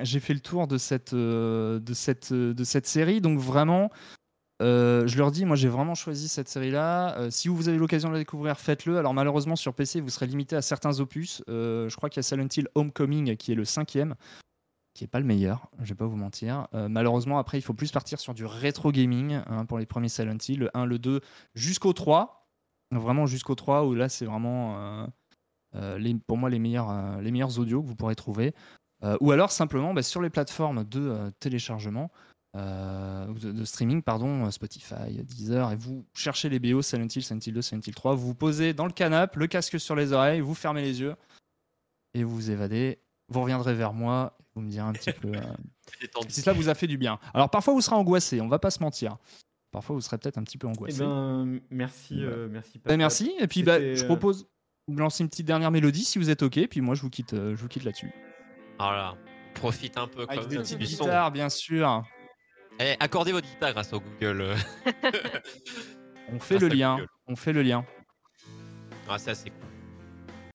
J'ai 0.00 0.20
fait 0.20 0.34
le 0.34 0.40
tour 0.40 0.66
de 0.66 0.78
cette, 0.78 1.12
euh, 1.12 1.78
de 1.78 1.92
cette, 1.92 2.32
de 2.32 2.64
cette 2.64 2.86
série. 2.86 3.20
Donc 3.20 3.38
vraiment, 3.38 3.90
euh, 4.62 5.06
je 5.06 5.18
leur 5.18 5.30
dis, 5.30 5.44
moi 5.44 5.56
j'ai 5.56 5.68
vraiment 5.68 5.94
choisi 5.94 6.28
cette 6.28 6.48
série-là. 6.48 7.30
si 7.30 7.48
vous 7.48 7.68
avez 7.68 7.78
l'occasion 7.78 8.08
de 8.08 8.14
la 8.14 8.20
découvrir, 8.20 8.58
faites-le. 8.58 8.98
Alors 8.98 9.12
malheureusement 9.12 9.56
sur 9.56 9.74
PC, 9.74 10.00
vous 10.00 10.10
serez 10.10 10.26
limité 10.26 10.56
à 10.56 10.62
certains 10.62 11.00
opus. 11.00 11.42
je 11.48 11.94
crois 11.94 12.08
qu'il 12.08 12.18
y 12.18 12.20
a 12.20 12.22
Silent 12.22 12.48
Hill 12.56 12.68
Homecoming 12.74 13.36
qui 13.36 13.52
est 13.52 13.56
le 13.56 13.64
cinquième. 13.64 14.14
qui 14.94 15.04
est 15.04 15.08
pas 15.08 15.20
le 15.20 15.26
meilleur, 15.26 15.70
je 15.80 15.90
vais 15.90 15.94
pas 15.94 16.06
vous 16.06 16.16
mentir. 16.16 16.68
Euh, 16.74 16.88
malheureusement, 16.88 17.38
après, 17.38 17.58
il 17.58 17.62
faut 17.62 17.74
plus 17.74 17.90
partir 17.90 18.20
sur 18.20 18.34
du 18.34 18.44
rétro 18.44 18.92
gaming 18.92 19.40
hein, 19.46 19.64
pour 19.64 19.78
les 19.78 19.86
premiers 19.86 20.08
Silent 20.08 20.36
Hill, 20.46 20.60
le 20.60 20.76
1, 20.76 20.84
le 20.84 20.98
2, 20.98 21.20
jusqu'au 21.54 21.92
3. 21.92 22.41
Vraiment 22.92 23.26
jusqu'au 23.26 23.54
3, 23.54 23.86
où 23.86 23.94
là, 23.94 24.08
c'est 24.08 24.26
vraiment, 24.26 24.78
euh, 24.78 25.06
euh, 25.74 25.98
les, 25.98 26.14
pour 26.14 26.36
moi, 26.36 26.50
les 26.50 26.58
meilleurs, 26.58 27.20
les 27.20 27.30
meilleurs 27.30 27.58
audios 27.58 27.82
que 27.82 27.88
vous 27.88 27.96
pourrez 27.96 28.14
trouver. 28.14 28.54
ou 29.20 29.32
alors, 29.32 29.50
simplement, 29.50 29.94
bah, 29.94 30.02
sur 30.02 30.22
les 30.22 30.30
plateformes 30.30 30.84
de 30.84 31.30
téléchargement, 31.40 32.10
de, 32.54 33.64
streaming, 33.64 34.02
pardon, 34.02 34.50
Spotify, 34.50 35.22
Deezer, 35.24 35.72
et 35.72 35.76
vous 35.76 36.06
cherchez 36.14 36.48
les 36.48 36.60
BO 36.60 36.82
Silent 36.82 37.08
Hill, 37.08 37.22
Silent 37.22 37.40
Hill 37.44 37.54
2, 37.54 37.62
Silent 37.62 37.80
Hill 37.86 37.94
3, 37.94 38.14
vous 38.14 38.28
vous 38.28 38.34
posez 38.34 38.74
dans 38.74 38.86
le 38.86 38.92
canapé, 38.92 39.38
le 39.38 39.46
casque 39.46 39.80
sur 39.80 39.96
les 39.96 40.12
oreilles, 40.12 40.40
vous 40.40 40.54
fermez 40.54 40.82
les 40.82 41.00
yeux, 41.00 41.16
et 42.14 42.22
vous 42.22 42.34
vous 42.34 42.50
évadez. 42.50 42.98
Vous 43.28 43.40
reviendrez 43.40 43.74
vers 43.74 43.94
moi 43.94 44.36
vous 44.54 44.60
me 44.60 44.70
direz 44.70 44.86
un 44.86 44.92
petit 44.92 45.12
peu 45.12 45.32
euh, 45.34 45.40
si 46.28 46.40
cela 46.42 46.54
vous 46.54 46.68
a 46.68 46.74
fait 46.74 46.86
du 46.86 46.98
bien. 46.98 47.18
Alors 47.34 47.50
parfois 47.50 47.72
vous 47.72 47.80
serez 47.80 47.96
angoissé, 47.96 48.40
on 48.40 48.48
va 48.48 48.58
pas 48.58 48.70
se 48.70 48.82
mentir. 48.82 49.16
Parfois 49.72 49.96
vous 49.96 50.02
serez 50.02 50.18
peut-être 50.18 50.38
un 50.38 50.44
petit 50.44 50.58
peu 50.58 50.68
angoissé. 50.68 50.98
Eh 50.98 51.04
ben, 51.04 51.60
merci, 51.70 52.22
euh, 52.22 52.46
merci. 52.50 52.80
Ben, 52.84 52.96
merci. 52.96 53.32
Et 53.40 53.48
puis 53.48 53.62
bah, 53.62 53.80
je 53.80 54.02
euh, 54.02 54.06
propose 54.06 54.46
de 54.86 54.98
lancer 54.98 55.24
une 55.24 55.30
petite 55.30 55.46
dernière 55.46 55.70
mélodie 55.70 56.04
si 56.04 56.18
vous 56.18 56.28
êtes 56.30 56.42
ok. 56.42 56.68
Puis 56.68 56.82
moi 56.82 56.94
je 56.94 57.00
vous 57.02 57.10
quitte, 57.10 57.34
je 57.34 57.54
vous 57.54 57.68
quitte 57.68 57.84
là-dessus. 57.84 58.12
Voilà, 58.78 59.16
profite 59.54 59.96
un 59.96 60.06
peu 60.06 60.26
Avec 60.28 60.40
comme 60.40 60.48
des 60.48 60.76
du 60.76 60.84
guitare, 60.84 61.32
bien 61.32 61.48
sûr. 61.48 62.04
Eh, 62.78 62.94
accordez 63.00 63.32
votre 63.32 63.48
guitare 63.48 63.72
grâce 63.72 63.92
au 63.92 64.00
Google. 64.00 64.54
on 66.32 66.38
fait 66.38 66.58
le 66.58 66.68
lien. 66.68 66.98
On 67.26 67.36
fait 67.36 67.52
le 67.52 67.62
lien. 67.62 67.84
Ah 69.08 69.18
ça 69.18 69.34
c'est 69.34 69.50
cool. 69.50 69.71